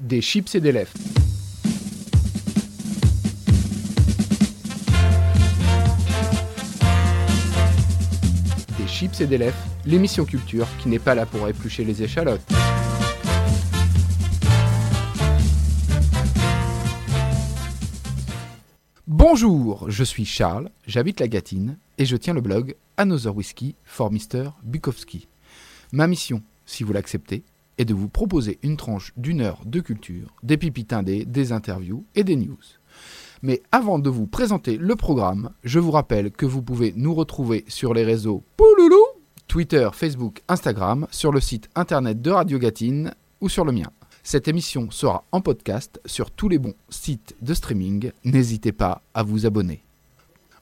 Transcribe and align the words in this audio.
des 0.00 0.22
chips 0.22 0.54
et 0.54 0.60
des 0.60 0.72
lèvres. 0.72 0.92
Des 8.78 8.86
chips 8.88 9.20
et 9.20 9.26
des 9.26 9.38
lèvres, 9.38 9.56
l'émission 9.84 10.24
culture 10.24 10.66
qui 10.82 10.88
n'est 10.88 10.98
pas 10.98 11.14
là 11.14 11.26
pour 11.26 11.46
éplucher 11.46 11.84
les 11.84 12.02
échalotes. 12.02 12.40
Bonjour, 19.06 19.90
je 19.90 20.02
suis 20.02 20.24
Charles, 20.24 20.70
j'habite 20.86 21.20
la 21.20 21.28
Gâtine 21.28 21.78
et 21.98 22.06
je 22.06 22.16
tiens 22.16 22.32
le 22.32 22.40
blog 22.40 22.74
Another 22.96 23.36
Whiskey 23.36 23.74
for 23.84 24.10
Mr. 24.10 24.50
Bukowski. 24.62 25.28
Ma 25.92 26.06
mission, 26.06 26.42
si 26.64 26.84
vous 26.84 26.92
l'acceptez, 26.92 27.44
est 27.80 27.86
de 27.86 27.94
vous 27.94 28.08
proposer 28.08 28.58
une 28.62 28.76
tranche 28.76 29.12
d'une 29.16 29.40
heure 29.40 29.62
de 29.64 29.80
culture, 29.80 30.34
des 30.42 30.58
pipites 30.58 30.92
indés, 30.92 31.24
des 31.24 31.52
interviews 31.52 32.04
et 32.14 32.24
des 32.24 32.36
news. 32.36 32.58
Mais 33.42 33.62
avant 33.72 33.98
de 33.98 34.10
vous 34.10 34.26
présenter 34.26 34.76
le 34.76 34.96
programme, 34.96 35.50
je 35.64 35.78
vous 35.78 35.90
rappelle 35.90 36.30
que 36.30 36.44
vous 36.44 36.60
pouvez 36.60 36.92
nous 36.94 37.14
retrouver 37.14 37.64
sur 37.68 37.94
les 37.94 38.04
réseaux 38.04 38.42
Pouloulou, 38.58 39.02
Twitter, 39.48 39.88
Facebook, 39.94 40.42
Instagram, 40.48 41.06
sur 41.10 41.32
le 41.32 41.40
site 41.40 41.70
internet 41.74 42.20
de 42.20 42.30
Radio 42.30 42.58
Gatine 42.58 43.14
ou 43.40 43.48
sur 43.48 43.64
le 43.64 43.72
mien. 43.72 43.90
Cette 44.22 44.46
émission 44.46 44.90
sera 44.90 45.24
en 45.32 45.40
podcast 45.40 46.02
sur 46.04 46.30
tous 46.30 46.50
les 46.50 46.58
bons 46.58 46.74
sites 46.90 47.34
de 47.40 47.54
streaming. 47.54 48.12
N'hésitez 48.24 48.72
pas 48.72 49.00
à 49.14 49.22
vous 49.22 49.46
abonner. 49.46 49.82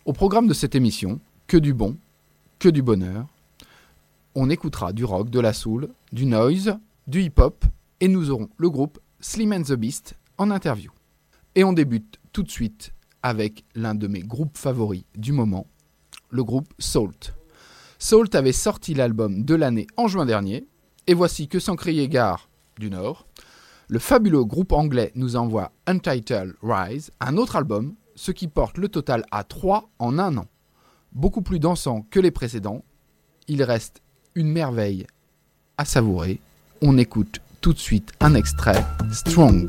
Au 0.04 0.12
programme 0.12 0.46
de 0.46 0.54
cette 0.54 0.76
émission, 0.76 1.18
que 1.48 1.56
du 1.56 1.74
bon, 1.74 1.96
que 2.60 2.68
du 2.68 2.82
bonheur. 2.82 3.26
On 4.36 4.50
écoutera 4.50 4.92
du 4.92 5.04
rock, 5.04 5.30
de 5.30 5.40
la 5.40 5.52
soul, 5.52 5.88
du 6.12 6.26
noise, 6.26 6.78
du 7.08 7.22
hip-hop 7.22 7.64
et 8.00 8.06
nous 8.06 8.30
aurons 8.30 8.50
le 8.58 8.70
groupe 8.70 8.98
Slim 9.18 9.52
and 9.52 9.62
the 9.62 9.72
Beast 9.72 10.14
en 10.36 10.50
interview. 10.50 10.92
Et 11.54 11.64
on 11.64 11.72
débute 11.72 12.20
tout 12.32 12.42
de 12.42 12.50
suite 12.50 12.92
avec 13.22 13.64
l'un 13.74 13.94
de 13.94 14.06
mes 14.06 14.20
groupes 14.20 14.56
favoris 14.56 15.04
du 15.16 15.32
moment, 15.32 15.66
le 16.30 16.44
groupe 16.44 16.72
Salt. 16.78 17.34
Salt 17.98 18.34
avait 18.34 18.52
sorti 18.52 18.94
l'album 18.94 19.42
de 19.44 19.54
l'année 19.54 19.86
en 19.96 20.06
juin 20.06 20.26
dernier, 20.26 20.68
et 21.06 21.14
voici 21.14 21.48
que 21.48 21.58
sans 21.58 21.74
crier 21.74 22.08
gare 22.08 22.48
du 22.78 22.90
Nord, 22.90 23.26
le 23.88 23.98
fabuleux 23.98 24.44
groupe 24.44 24.72
anglais 24.72 25.10
nous 25.14 25.34
envoie 25.34 25.72
Untitled 25.86 26.54
Rise, 26.62 27.10
un 27.20 27.38
autre 27.38 27.56
album, 27.56 27.94
ce 28.14 28.30
qui 28.32 28.46
porte 28.46 28.76
le 28.76 28.88
total 28.88 29.24
à 29.30 29.44
3 29.44 29.88
en 29.98 30.18
un 30.18 30.36
an. 30.36 30.46
Beaucoup 31.12 31.40
plus 31.40 31.58
dansant 31.58 32.02
que 32.10 32.20
les 32.20 32.30
précédents, 32.30 32.84
il 33.48 33.62
reste 33.62 34.02
une 34.34 34.52
merveille 34.52 35.06
à 35.78 35.86
savourer. 35.86 36.40
On 36.80 36.96
écoute 36.96 37.40
tout 37.60 37.72
de 37.72 37.78
suite 37.78 38.12
un 38.20 38.34
extrait, 38.34 38.84
Strong. 39.12 39.68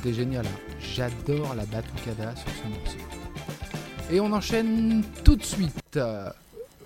C'était 0.00 0.14
génial. 0.14 0.46
hein. 0.46 0.74
J'adore 0.94 1.56
la 1.56 1.64
batucada 1.64 2.32
sur 2.36 2.46
ce 2.50 2.68
morceau. 2.68 2.98
Et 4.12 4.20
on 4.20 4.32
enchaîne 4.32 5.02
tout 5.24 5.34
de 5.34 5.42
suite. 5.42 5.98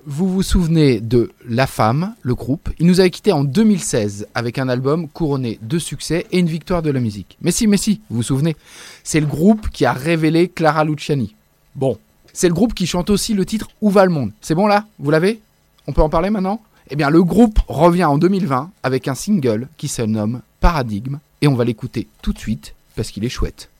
Vous 0.06 0.28
vous 0.32 0.42
souvenez 0.42 0.98
de 0.98 1.30
La 1.46 1.66
Femme, 1.66 2.14
le 2.22 2.34
groupe 2.34 2.70
Il 2.78 2.86
nous 2.86 3.00
avait 3.00 3.10
quitté 3.10 3.30
en 3.30 3.44
2016 3.44 4.28
avec 4.34 4.58
un 4.58 4.66
album 4.70 5.08
couronné 5.08 5.58
de 5.60 5.78
succès 5.78 6.24
et 6.32 6.38
une 6.38 6.46
victoire 6.46 6.80
de 6.80 6.90
la 6.90 7.00
musique. 7.00 7.36
Mais 7.42 7.50
si, 7.50 7.66
mais 7.66 7.76
si, 7.76 8.00
vous 8.08 8.16
vous 8.16 8.22
souvenez 8.22 8.56
C'est 9.04 9.20
le 9.20 9.26
groupe 9.26 9.68
qui 9.68 9.84
a 9.84 9.92
révélé 9.92 10.48
Clara 10.48 10.82
Luciani. 10.84 11.34
Bon, 11.74 11.98
c'est 12.32 12.48
le 12.48 12.54
groupe 12.54 12.72
qui 12.72 12.86
chante 12.86 13.10
aussi 13.10 13.34
le 13.34 13.44
titre 13.44 13.68
Où 13.82 13.90
va 13.90 14.06
le 14.06 14.10
monde? 14.10 14.32
C'est 14.40 14.54
bon 14.54 14.66
là? 14.66 14.86
Vous 14.98 15.10
l'avez? 15.10 15.38
On 15.86 15.92
peut 15.92 16.02
en 16.02 16.08
parler 16.08 16.30
maintenant? 16.30 16.62
Eh 16.88 16.96
bien, 16.96 17.10
le 17.10 17.22
groupe 17.22 17.58
revient 17.68 18.04
en 18.06 18.16
2020 18.16 18.70
avec 18.82 19.06
un 19.06 19.14
single 19.14 19.68
qui 19.76 19.88
se 19.88 20.00
nomme 20.00 20.40
Paradigme 20.60 21.18
et 21.42 21.48
on 21.48 21.54
va 21.54 21.64
l'écouter 21.64 22.08
tout 22.22 22.32
de 22.32 22.38
suite 22.38 22.74
parce 22.94 23.10
qu'il 23.10 23.24
est 23.24 23.28
chouette. 23.28 23.71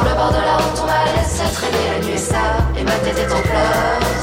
Sur 0.00 0.08
le 0.08 0.14
bord 0.14 0.30
de 0.30 0.36
la 0.36 0.56
route, 0.56 0.80
on 0.82 0.86
m'a 0.86 1.04
laissé 1.04 1.44
traîner 1.52 1.90
la 1.90 2.06
nuit 2.06 2.14
et 2.14 2.16
ça. 2.16 2.56
Et 2.74 2.82
ma 2.82 2.92
tête 2.92 3.18
est 3.18 3.32
en 3.32 3.42
pleurs 3.42 4.19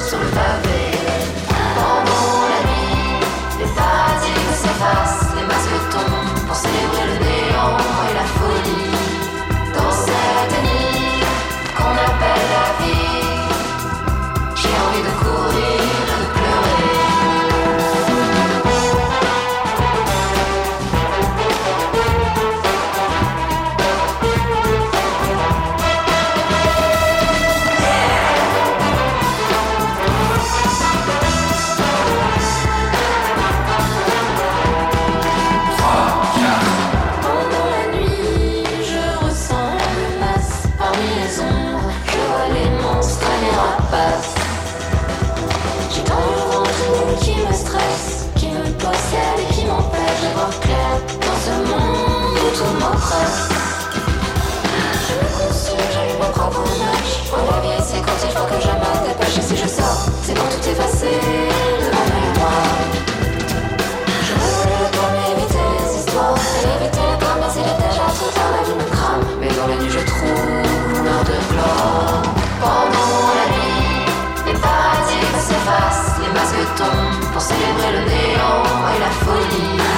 s'effacent. 75.68 76.20
Les 76.20 76.34
masques 76.34 76.76
tombent 76.76 77.32
pour 77.32 77.42
célébrer 77.42 77.92
le 77.92 78.10
néant 78.10 78.64
et 78.96 79.00
la 79.00 79.10
folie. 79.10 79.97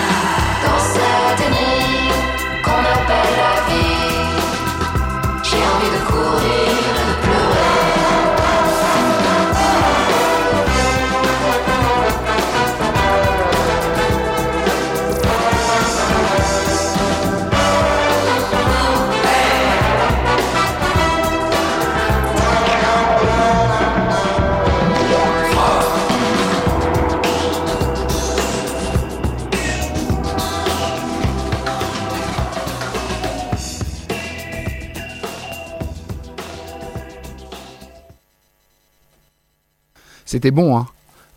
C'était 40.29 40.51
bon, 40.51 40.77
hein 40.77 40.85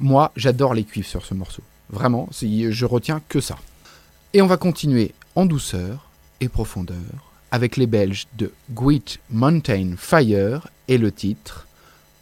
Moi, 0.00 0.32
j'adore 0.36 0.74
les 0.74 0.84
cuivres 0.84 1.08
sur 1.08 1.24
ce 1.24 1.32
morceau. 1.32 1.62
Vraiment, 1.88 2.28
je 2.30 2.84
retiens 2.84 3.22
que 3.26 3.40
ça. 3.40 3.56
Et 4.34 4.42
on 4.42 4.46
va 4.46 4.58
continuer 4.58 5.14
en 5.34 5.46
douceur 5.46 6.10
et 6.40 6.50
profondeur 6.50 6.98
avec 7.50 7.78
les 7.78 7.86
Belges 7.86 8.26
de 8.36 8.52
Great 8.70 9.18
Mountain 9.30 9.94
Fire 9.96 10.68
et 10.88 10.98
le 10.98 11.10
titre 11.10 11.66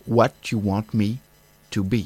What 0.07 0.31
You 0.53 0.63
Want 0.65 0.85
Me 0.95 1.15
to 1.73 1.83
Be. 1.83 2.05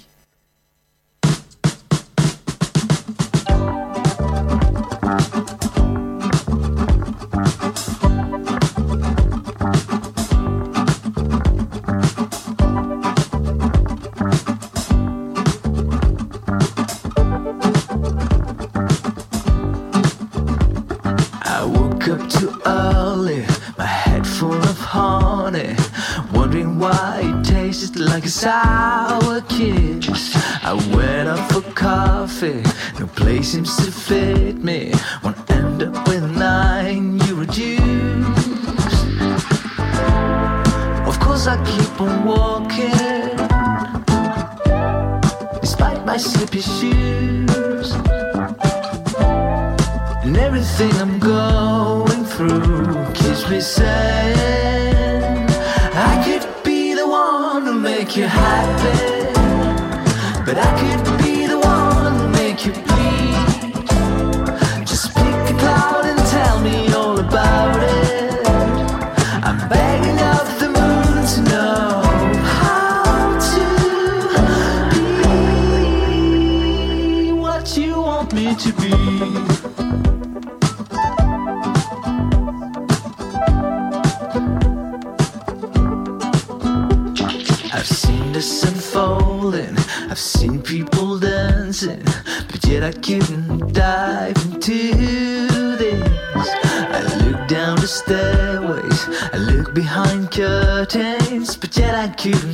sour 28.34 29.40
kiss. 29.42 30.34
I 30.62 30.72
went 30.94 31.28
up 31.28 31.52
for 31.52 31.62
coffee, 31.72 32.62
no 32.98 33.06
place 33.06 33.52
seems 33.52 33.76
to 33.76 33.92
fit 33.92 34.56
me. 34.56 34.92
Won't 35.22 35.38
end 35.50 35.82
up 35.84 36.08
with 36.08 36.24
nine 36.36 37.18
You 37.24 37.36
reduce. 37.36 38.94
Of 41.10 41.20
course, 41.20 41.46
I 41.46 41.56
keep 41.70 42.00
on 42.00 42.24
walking, 42.24 43.36
despite 45.60 46.04
my 46.04 46.16
slippy 46.16 46.60
shoes. 46.60 47.92
And 50.24 50.36
everything 50.36 50.92
I'm 51.02 51.13
Keep 102.24 102.53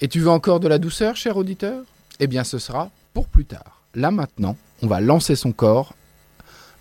Et 0.00 0.08
tu 0.08 0.20
veux 0.20 0.28
encore 0.28 0.60
de 0.60 0.68
la 0.68 0.78
douceur, 0.78 1.16
cher 1.16 1.36
auditeur? 1.36 1.82
Eh 2.20 2.26
bien, 2.26 2.44
ce 2.44 2.58
sera 2.58 2.90
pour 3.14 3.28
plus 3.28 3.46
tard. 3.46 3.80
Là 3.94 4.10
maintenant, 4.10 4.56
on 4.82 4.86
va 4.86 5.00
lancer 5.00 5.36
son 5.36 5.52
corps 5.52 5.94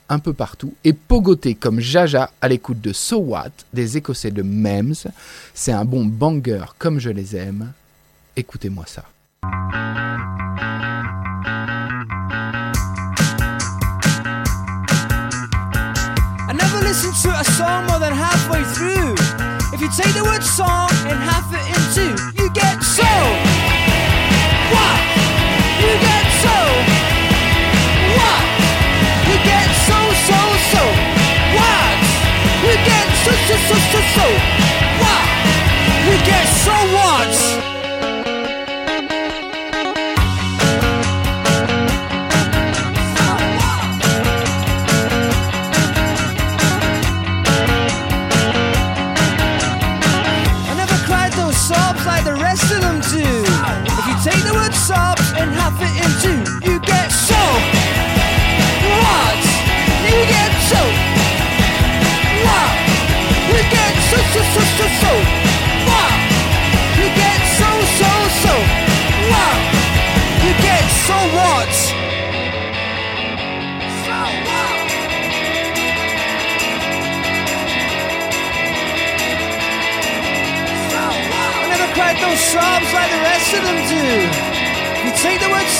un 0.09 0.19
peu 0.19 0.33
partout 0.33 0.73
et 0.83 0.93
pogoter 0.93 1.55
comme 1.55 1.79
Jaja 1.79 2.29
à 2.41 2.47
l'écoute 2.49 2.81
de 2.81 2.93
So 2.93 3.17
What 3.17 3.51
des 3.73 3.97
Écossais 3.97 4.31
de 4.31 4.43
Mems. 4.43 4.93
C'est 5.53 5.71
un 5.71 5.85
bon 5.85 6.05
banger 6.05 6.65
comme 6.77 6.99
je 6.99 7.09
les 7.09 7.35
aime. 7.37 7.71
Écoutez-moi 8.35 8.85
ça. 8.85 9.05
So. 22.95 23.03
What? 24.71 24.99
You 25.83 25.91
get 25.99 26.25
so. 26.43 26.57
What? 28.15 28.43
You 29.27 29.35
get 29.51 29.67
so, 29.87 29.99
so, 30.27 30.39
so. 30.71 30.83
What? 35.03 35.25
You 36.07 36.15
get 36.23 36.47
so, 36.63 36.84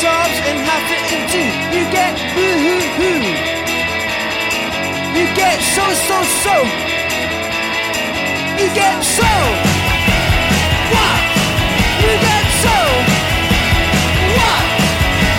and 0.06 0.60
in 1.14 1.22
two. 1.32 1.50
You 5.16 5.26
get 5.36 5.60
so 5.76 5.86
so 6.08 6.18
so. 6.44 6.56
You 8.60 8.68
get 8.74 9.04
so. 9.04 9.32
You 12.04 12.14
get 12.28 12.46
so. 12.64 12.78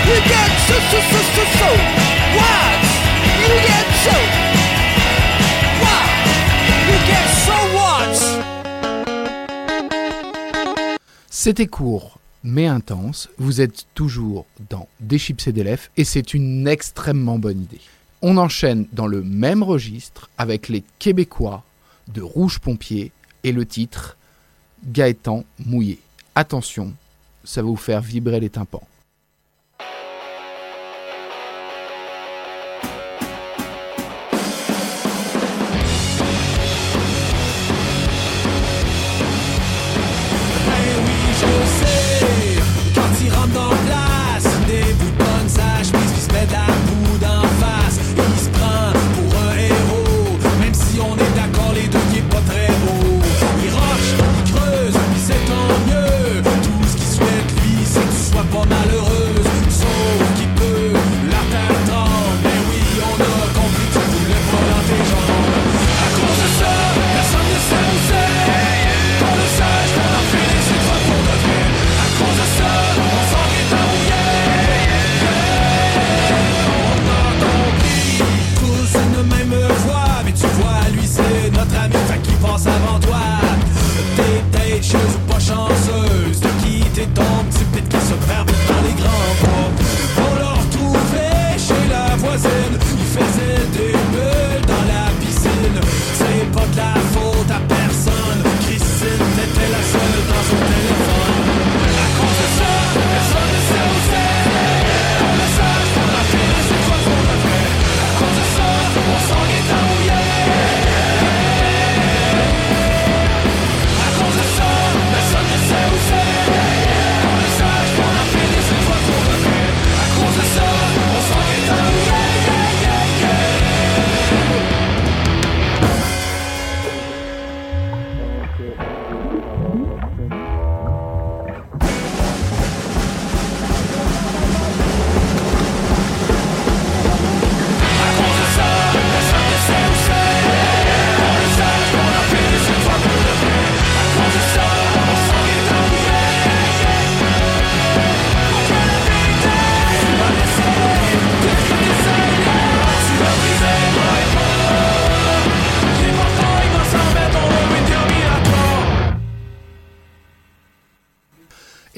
You 0.09 0.19
get 0.33 0.51
so 0.67 0.77
so 0.91 0.99
so 1.11 1.21
so 1.35 1.45
so. 1.59 1.71
You 3.43 3.55
get 3.69 3.87
so. 4.05 4.17
So? 7.47 7.57
C'était 11.31 11.67
court 11.67 12.26
mais 12.45 12.67
intense. 12.67 13.29
Vous 13.39 13.61
êtes 13.61 13.87
toujours 13.95 14.47
dans 14.71 14.89
des 15.01 15.19
chips 15.19 15.47
et 15.47 15.53
des 15.53 15.65
lèvres 15.65 15.89
et 15.97 16.05
c'est 16.05 16.35
une 16.35 16.67
extrêmement 16.69 17.39
bonne 17.39 17.63
idée. 17.63 17.81
On 18.23 18.37
enchaîne 18.37 18.87
dans 18.93 19.07
le 19.07 19.23
même 19.23 19.63
registre 19.63 20.31
avec 20.39 20.69
les 20.69 20.83
Québécois 20.99 21.65
de 22.09 22.23
Rouge 22.23 22.59
Pompier 22.59 23.13
et 23.45 23.53
le 23.53 23.67
titre 23.67 24.17
Gaëtan 24.85 25.45
Mouillé. 25.65 25.99
Attention, 26.35 26.93
ça 27.45 27.63
va 27.63 27.69
vous 27.69 27.77
faire 27.77 28.01
vibrer 28.01 28.41
les 28.41 28.51
tympans. 28.51 28.87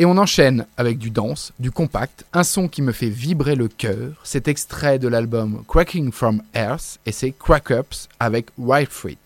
Et 0.01 0.05
on 0.05 0.17
enchaîne 0.17 0.65
avec 0.77 0.99
du 0.99 1.11
dance, 1.11 1.53
du 1.59 1.73
compact, 1.73 2.25
un 2.33 2.45
son 2.45 2.69
qui 2.69 2.83
me 2.83 2.93
fait 2.93 3.09
vibrer 3.09 3.57
le 3.57 3.67
cœur. 3.67 4.13
cet 4.23 4.47
extrait 4.47 5.01
de 5.01 5.09
l'album 5.09 5.65
Cracking 5.67 6.13
from 6.13 6.41
Earth 6.55 7.01
et 7.05 7.11
c'est 7.11 7.33
Crack 7.33 7.71
Ups 7.71 8.09
avec 8.21 8.47
White 8.57 8.93
Fruit. 8.93 9.19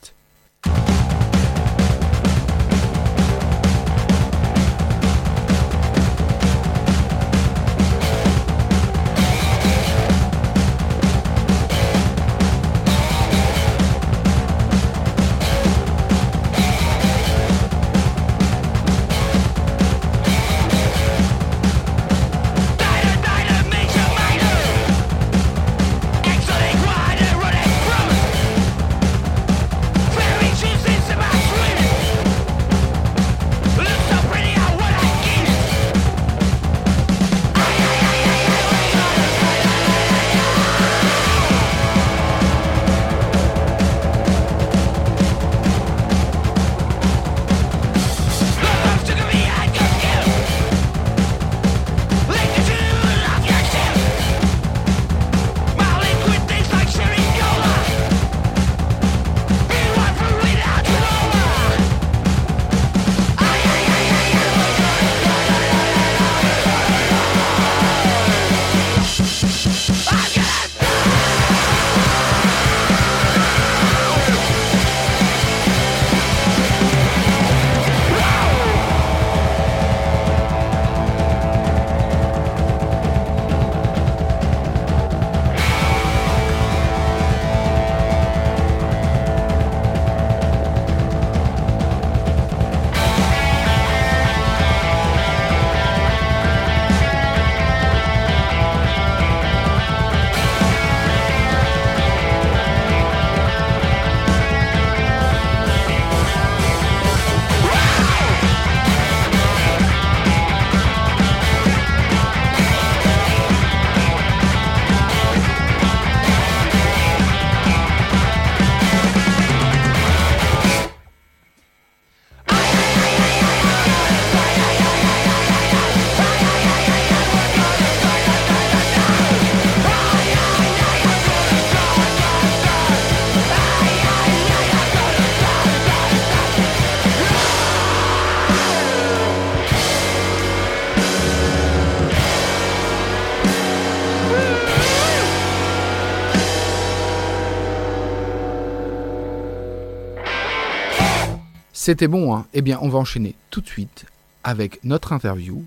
C'était 151.85 152.07
bon, 152.07 152.33
hein 152.33 152.47
Eh 152.53 152.63
bien, 152.63 152.79
on 152.81 152.89
va 152.89 153.01
enchaîner 153.01 153.35
tout 153.51 153.61
de 153.61 153.67
suite 153.67 154.07
avec 154.45 154.85
notre 154.85 155.13
interview. 155.13 155.65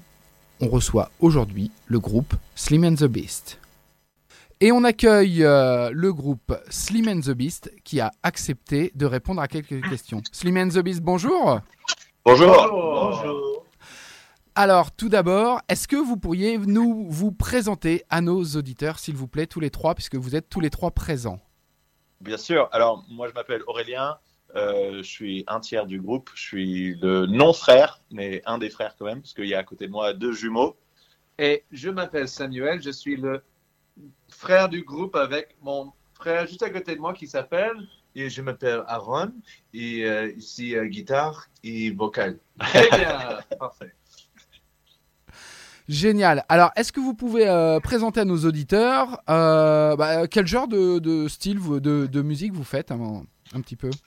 On 0.62 0.70
reçoit 0.70 1.12
aujourd'hui 1.20 1.72
le 1.88 2.00
groupe 2.00 2.36
Slim 2.56 2.86
and 2.86 2.96
the 2.96 3.04
Beast. 3.04 3.60
Et 4.62 4.72
on 4.72 4.86
accueille 4.86 5.44
euh, 5.44 5.90
le 5.92 6.14
groupe 6.14 6.58
Slim 6.70 7.10
and 7.10 7.20
the 7.20 7.32
Beast 7.32 7.70
qui 7.84 8.00
a 8.00 8.14
accepté 8.24 8.94
de 8.96 9.06
répondre 9.06 9.42
à 9.42 9.50
quelques 9.50 9.86
questions. 9.90 10.22
Slim 10.32 10.56
and 10.56 10.70
the 10.70 10.80
Beast, 10.80 11.02
bonjour 11.02 11.60
Bonjour. 12.24 13.66
Alors, 14.56 14.94
tout 14.94 15.10
d'abord, 15.10 15.60
est-ce 15.68 15.86
que 15.86 15.98
vous 15.98 16.16
pourriez 16.16 16.58
nous 16.58 17.08
vous 17.10 17.34
présenter 17.34 18.06
à 18.10 18.22
nos 18.22 18.42
auditeurs, 18.42 19.00
s'il 19.00 19.18
vous 19.18 19.28
plaît, 19.28 19.48
tous 19.48 19.60
les 19.60 19.70
trois, 19.70 19.94
puisque 19.96 20.16
vous 20.16 20.38
êtes 20.38 20.48
tous 20.48 20.62
les 20.62 20.70
trois 20.70 20.92
présents? 20.92 21.42
Bien 22.22 22.38
sûr. 22.38 22.70
Alors, 22.72 23.04
moi, 23.10 23.28
je 23.28 23.34
m'appelle 23.34 23.64
Aurélien. 23.68 24.18
Euh, 24.56 24.98
je 24.98 25.04
suis 25.04 25.44
un 25.48 25.60
tiers 25.60 25.86
du 25.86 26.00
groupe. 26.00 26.30
Je 26.34 26.42
suis 26.42 26.96
le 26.96 27.26
non-frère, 27.26 28.02
mais 28.12 28.42
un 28.46 28.58
des 28.58 28.70
frères 28.70 28.96
quand 28.98 29.06
même, 29.06 29.22
parce 29.22 29.34
qu'il 29.34 29.48
y 29.48 29.54
a 29.54 29.60
à 29.60 29.64
côté 29.64 29.88
de 29.88 29.92
moi 29.92 30.14
deux 30.14 30.32
jumeaux. 30.32 30.76
Et 31.38 31.64
je 31.72 31.90
m'appelle 31.90 32.28
Samuel, 32.28 32.82
je 32.82 32.92
suis 32.92 33.18
le 33.18 33.44
frère 34.30 34.70
du 34.70 34.84
groupe 34.84 35.16
avec 35.16 35.58
mon 35.62 35.92
frère 36.14 36.48
juste 36.48 36.64
à 36.64 36.70
côté 36.70 36.96
de 36.96 37.02
moi 37.02 37.14
qui 37.14 37.28
s'appelle. 37.28 37.76
Et 38.18 38.30
je 38.30 38.42
m'appelle 38.42 38.84
Aaron 38.88 39.34
et 39.74 40.06
euh, 40.06 40.32
ici 40.38 40.74
euh, 40.76 40.86
guitare 40.86 41.48
et 41.66 41.92
vocal. 41.92 42.40
Très 42.60 42.90
bien, 42.98 43.40
parfait. 43.60 43.94
Génial. 45.88 46.46
Alors, 46.50 46.72
est-ce 46.76 46.92
que 46.92 47.00
vous 47.00 47.14
pouvez 47.14 47.48
euh, 47.48 47.80
présenter 47.80 48.22
à 48.22 48.26
nos 48.26 48.46
auditeurs 48.46 49.22
euh, 49.30 49.96
bah, 49.96 50.28
quel 50.28 50.48
genre 50.48 50.68
de, 50.68 51.00
de 51.00 51.28
style, 51.28 51.60
de, 51.60 52.08
de 52.08 52.22
musique 52.22 52.54
vous 52.54 52.64
faites 52.64 52.92
un, 52.92 53.24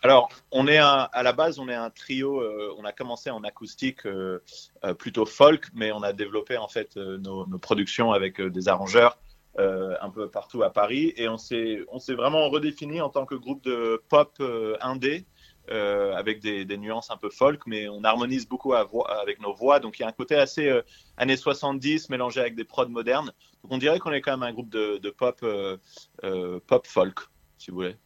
Alors, 0.02 0.28
on 0.50 0.66
est 0.66 0.78
à 0.78 1.22
la 1.22 1.32
base, 1.32 1.58
on 1.58 1.68
est 1.68 1.74
un 1.74 1.90
trio. 1.90 2.40
euh, 2.40 2.74
on 2.76 2.84
a 2.84 2.92
commencé 2.92 3.30
en 3.30 3.44
acoustique, 3.44 4.06
euh, 4.06 4.42
euh, 4.84 4.94
plutôt 4.94 5.26
folk, 5.26 5.68
mais 5.74 5.92
on 5.92 6.02
a 6.02 6.12
développé 6.12 6.56
en 6.56 6.68
fait 6.68 6.96
nos, 6.96 7.46
productions 7.58 8.12
avec 8.12 8.40
des 8.40 8.68
arrangeurs 8.68 9.18
un 9.56 10.10
peu 10.10 10.28
partout 10.30 10.62
à 10.62 10.70
Paris, 10.70 11.12
et 11.16 11.28
on 11.28 11.36
s'est, 11.36 11.80
on 11.90 11.98
s'est 11.98 12.14
vraiment 12.14 12.48
redéfini 12.48 13.00
en 13.00 13.08
tant 13.08 13.26
que 13.26 13.34
groupe 13.34 13.64
de 13.64 14.00
pop 14.08 14.40
indé. 14.80 15.26
avec 15.68 16.40
des, 16.40 16.78
nuances 16.78 17.10
un 17.10 17.16
peu 17.16 17.28
folk, 17.28 17.62
mais 17.66 17.88
on 17.88 18.04
harmonise 18.04 18.48
beaucoup 18.48 18.74
à 18.74 18.84
voix- 18.84 19.20
avec 19.20 19.40
nos 19.40 19.52
voix. 19.52 19.80
Donc 19.80 19.98
il 19.98 20.02
y 20.02 20.04
a 20.04 20.08
un 20.08 20.12
côté 20.12 20.36
assez 20.36 20.72
années 21.16 21.36
70 21.36 22.08
mélangé 22.08 22.40
avec 22.40 22.54
des 22.54 22.64
prods 22.64 22.88
modernes. 22.88 23.32
Donc 23.62 23.72
on 23.72 23.78
dirait 23.78 23.98
qu'on 23.98 24.12
est 24.12 24.20
quand 24.20 24.30
même 24.30 24.48
un 24.48 24.52
groupe 24.52 24.70
de, 24.70 25.10
pop 25.10 26.86
folk, 26.86 27.20
si 27.58 27.72
vous 27.72 27.78
voulez. 27.78 27.96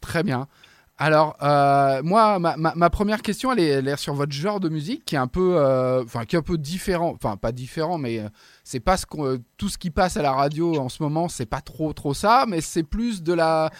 Très 0.00 0.22
bien. 0.22 0.46
Alors, 0.98 1.36
euh, 1.42 2.02
moi, 2.02 2.38
ma, 2.38 2.90
première 2.90 3.20
question, 3.20 3.52
elle 3.52 3.60
est, 3.60 3.96
sur 3.96 4.14
votre 4.14 4.32
genre 4.32 4.60
de 4.60 4.70
musique, 4.70 5.04
qui 5.04 5.14
est 5.14 5.18
un 5.18 5.26
peu, 5.26 5.56
euh, 5.58 6.04
un 6.14 6.42
peu 6.42 6.56
différent. 6.56 7.12
Enfin, 7.14 7.36
pas 7.36 7.52
différent, 7.52 7.98
mais 7.98 8.18
euh, 8.20 8.28
c'est 8.64 8.80
pas 8.80 8.96
ce 8.96 9.04
qu'on- 9.04 9.38
tout 9.58 9.68
ce 9.68 9.76
qui 9.76 9.90
passe 9.90 10.16
à 10.16 10.22
la 10.22 10.32
radio 10.32 10.78
en 10.78 10.88
ce 10.88 11.02
moment, 11.02 11.28
c'est 11.28 11.44
pas 11.44 11.60
trop, 11.60 11.92
trop 11.92 12.14
ça, 12.14 12.46
mais 12.48 12.62
c'est 12.62 12.82
plus 12.82 13.22
de 13.22 13.34
la. 13.34 13.70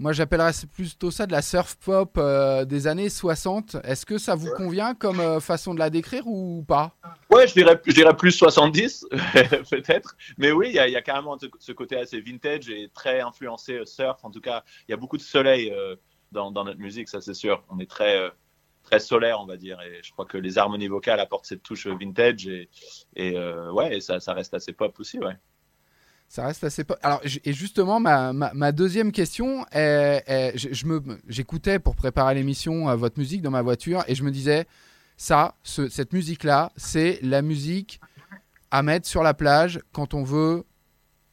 Moi, 0.00 0.12
j'appellerais 0.12 0.52
plutôt 0.72 1.10
ça 1.10 1.26
de 1.26 1.32
la 1.32 1.42
surf 1.42 1.74
pop 1.76 2.16
euh, 2.18 2.64
des 2.64 2.86
années 2.86 3.08
60. 3.08 3.76
Est-ce 3.82 4.06
que 4.06 4.16
ça 4.16 4.36
vous 4.36 4.48
convient 4.56 4.94
comme 4.94 5.18
euh, 5.18 5.40
façon 5.40 5.74
de 5.74 5.80
la 5.80 5.90
décrire 5.90 6.22
ou 6.28 6.64
pas? 6.68 6.94
Ouais, 7.32 7.48
je 7.48 7.54
dirais, 7.54 7.80
je 7.84 7.92
dirais 7.92 8.16
plus 8.16 8.30
70, 8.30 9.06
peut-être. 9.70 10.16
Mais 10.38 10.52
oui, 10.52 10.68
il 10.68 10.74
y, 10.74 10.78
a- 10.78 10.86
il 10.86 10.92
y 10.92 10.96
a 10.96 11.02
carrément 11.02 11.36
ce, 11.58 11.72
côté 11.72 11.96
assez 11.96 12.20
vintage 12.20 12.70
et 12.70 12.88
très 12.94 13.20
influencé 13.20 13.72
euh, 13.74 13.84
surf. 13.86 14.24
En 14.24 14.30
tout 14.30 14.40
cas, 14.40 14.62
il 14.86 14.92
y 14.92 14.94
a 14.94 14.96
beaucoup 14.96 15.16
de 15.16 15.22
soleil 15.22 15.72
euh, 15.72 15.96
dans, 16.30 16.52
dans 16.52 16.62
notre 16.62 16.78
musique, 16.78 17.08
ça 17.08 17.20
c'est 17.20 17.34
sûr. 17.34 17.64
On 17.68 17.80
est 17.80 17.90
très, 17.90 18.30
très 18.84 19.00
solaire, 19.00 19.40
on 19.40 19.46
va 19.46 19.56
dire. 19.56 19.80
Et 19.80 19.98
je 20.04 20.12
crois 20.12 20.26
que 20.26 20.38
les 20.38 20.58
harmonies 20.58 20.86
vocales 20.86 21.18
apportent 21.18 21.46
cette 21.46 21.64
touche 21.64 21.88
vintage. 21.88 22.46
Et, 22.46 22.68
et 23.16 23.36
ouais, 23.72 23.96
et 23.96 24.00
ça, 24.00 24.20
ça 24.20 24.32
reste 24.32 24.54
assez 24.54 24.72
pop 24.72 24.94
aussi, 25.00 25.18
ouais. 25.18 25.36
Ça 26.28 26.46
reste 26.46 26.62
assez. 26.64 26.84
Alors, 27.02 27.22
et 27.44 27.52
justement, 27.54 28.00
ma, 28.00 28.32
ma, 28.34 28.52
ma 28.52 28.70
deuxième 28.72 29.12
question, 29.12 29.64
est, 29.72 30.22
est- 30.26 30.52
je, 30.58 30.68
je 30.74 30.86
me, 30.86 31.02
j'écoutais 31.26 31.78
pour 31.78 31.96
préparer 31.96 32.34
l'émission 32.34 32.88
euh, 32.90 32.96
votre 32.96 33.18
musique 33.18 33.40
dans 33.40 33.50
ma 33.50 33.62
voiture 33.62 34.04
et 34.08 34.14
je 34.14 34.22
me 34.22 34.30
disais, 34.30 34.66
ça, 35.16 35.54
ce- 35.62 35.88
cette 35.88 36.12
musique-là, 36.12 36.70
c'est 36.76 37.18
la 37.22 37.40
musique 37.40 37.98
à 38.70 38.82
mettre 38.82 39.06
sur 39.08 39.22
la 39.22 39.32
plage 39.32 39.80
quand 39.92 40.12
on 40.12 40.22
veut 40.22 40.64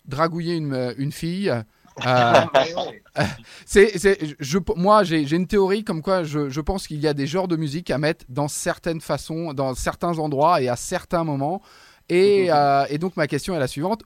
dragouiller 0.05 0.55
une, 0.55 0.93
une 0.97 1.11
fille. 1.11 1.49
Euh, 1.49 1.63
c'est, 3.65 3.97
c'est- 3.97 4.17
je, 4.39 4.59
moi, 4.77 5.03
j'ai, 5.03 5.25
j'ai 5.27 5.35
une 5.35 5.47
théorie 5.47 5.83
comme 5.83 6.01
quoi 6.01 6.23
je, 6.23 6.49
je 6.49 6.61
pense 6.61 6.87
qu'il 6.87 7.01
y 7.01 7.07
a 7.07 7.13
des 7.13 7.27
genres 7.27 7.49
de 7.49 7.57
musique 7.57 7.91
à 7.91 7.97
mettre 7.97 8.23
dans 8.29 8.47
certaines 8.47 9.01
façons, 9.01 9.53
dans 9.53 9.73
certains 9.75 10.19
endroits 10.19 10.61
et 10.61 10.69
à 10.69 10.77
certains 10.77 11.25
moments. 11.25 11.61
Et, 12.07 12.47
euh, 12.49 12.85
et 12.89 12.97
donc, 12.97 13.17
ma 13.17 13.27
question 13.27 13.55
est 13.55 13.59
la 13.59 13.67
suivante 13.67 14.03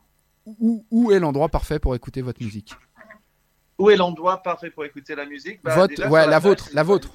où, 0.59 0.85
où 0.91 1.11
est 1.11 1.19
l'endroit 1.19 1.49
parfait 1.49 1.79
pour 1.79 1.95
écouter 1.95 2.21
votre 2.21 2.41
musique 2.41 2.73
Où 3.77 3.89
est 3.89 3.95
l'endroit 3.95 4.41
parfait 4.43 4.69
pour 4.71 4.85
écouter 4.85 5.15
la 5.15 5.25
musique 5.25 5.59
Bah, 5.63 5.75
Votre- 5.75 5.95
déjà, 5.95 6.09
ouais, 6.09 6.27
la 6.27 6.39
vôtre, 6.39 6.69
la 6.73 6.83
vôtre. 6.83 7.09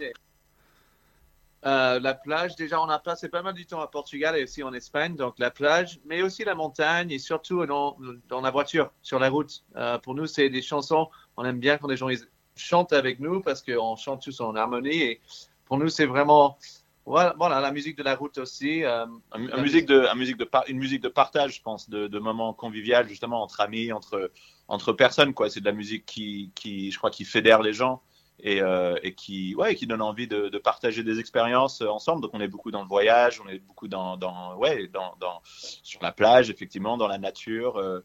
Euh, 1.66 1.98
la 1.98 2.12
plage, 2.12 2.56
déjà, 2.56 2.78
on 2.82 2.90
a 2.90 2.98
passé 2.98 3.30
pas 3.30 3.40
mal 3.40 3.54
du 3.54 3.64
temps 3.64 3.80
à 3.80 3.86
Portugal 3.86 4.36
et 4.36 4.42
aussi 4.44 4.62
en 4.62 4.74
Espagne, 4.74 5.16
donc 5.16 5.38
la 5.38 5.50
plage, 5.50 5.98
mais 6.04 6.20
aussi 6.20 6.44
la 6.44 6.54
montagne 6.54 7.10
et 7.10 7.18
surtout 7.18 7.64
dans, 7.64 7.96
dans 8.28 8.42
la 8.42 8.50
voiture, 8.50 8.90
sur 9.00 9.18
la 9.18 9.30
route. 9.30 9.64
Euh, 9.76 9.96
pour 9.98 10.14
nous, 10.14 10.26
c'est 10.26 10.50
des 10.50 10.60
chansons, 10.60 11.08
on 11.38 11.44
aime 11.46 11.58
bien 11.60 11.78
quand 11.78 11.88
les 11.88 11.96
gens 11.96 12.10
ils 12.10 12.20
chantent 12.54 12.92
avec 12.92 13.18
nous 13.18 13.40
parce 13.40 13.62
qu'on 13.62 13.96
chante 13.96 14.20
tous 14.22 14.40
en 14.42 14.54
harmonie 14.54 15.00
et 15.02 15.20
pour 15.64 15.78
nous, 15.78 15.88
c'est 15.88 16.04
vraiment, 16.04 16.58
voilà, 17.06 17.34
voilà, 17.36 17.60
la 17.60 17.70
musique 17.70 17.96
de 17.96 18.02
la 18.02 18.14
route 18.14 18.38
aussi. 18.38 18.82
euh, 18.84 19.04
Un, 19.32 19.46
la 19.46 19.56
un 19.56 19.62
musique 19.62 19.86
de, 19.86 20.14
musique 20.16 20.40
une 20.68 20.78
musique 20.78 21.02
de 21.02 21.08
partage, 21.08 21.56
je 21.56 21.62
pense, 21.62 21.90
de, 21.90 22.06
de 22.06 22.18
moments 22.18 22.52
convivial, 22.54 23.08
justement, 23.08 23.42
entre 23.42 23.60
amis, 23.60 23.92
entre, 23.92 24.30
entre 24.68 24.92
personnes, 24.92 25.34
quoi. 25.34 25.50
C'est 25.50 25.60
de 25.60 25.66
la 25.66 25.72
musique 25.72 26.06
qui, 26.06 26.50
qui, 26.54 26.90
je 26.90 26.98
crois, 26.98 27.10
qui 27.10 27.24
fédère 27.24 27.60
les 27.62 27.72
gens 27.72 28.02
et, 28.40 28.62
euh, 28.62 28.96
et 29.02 29.14
qui, 29.14 29.54
ouais, 29.54 29.74
qui 29.74 29.86
donne 29.86 30.02
envie 30.02 30.26
de, 30.26 30.48
de 30.48 30.58
partager 30.58 31.02
des 31.04 31.20
expériences 31.20 31.82
euh, 31.82 31.88
ensemble. 31.88 32.22
Donc, 32.22 32.30
on 32.34 32.40
est 32.40 32.48
beaucoup 32.48 32.70
dans 32.70 32.82
le 32.82 32.88
voyage, 32.88 33.40
on 33.44 33.48
est 33.48 33.58
beaucoup 33.58 33.88
dans, 33.88 34.16
dans 34.16 34.56
ouais, 34.56 34.88
dans, 34.88 35.14
dans, 35.20 35.40
sur 35.44 36.02
la 36.02 36.10
plage, 36.12 36.50
effectivement, 36.50 36.96
dans 36.96 37.08
la 37.08 37.18
nature. 37.18 37.76
euh, 37.76 38.00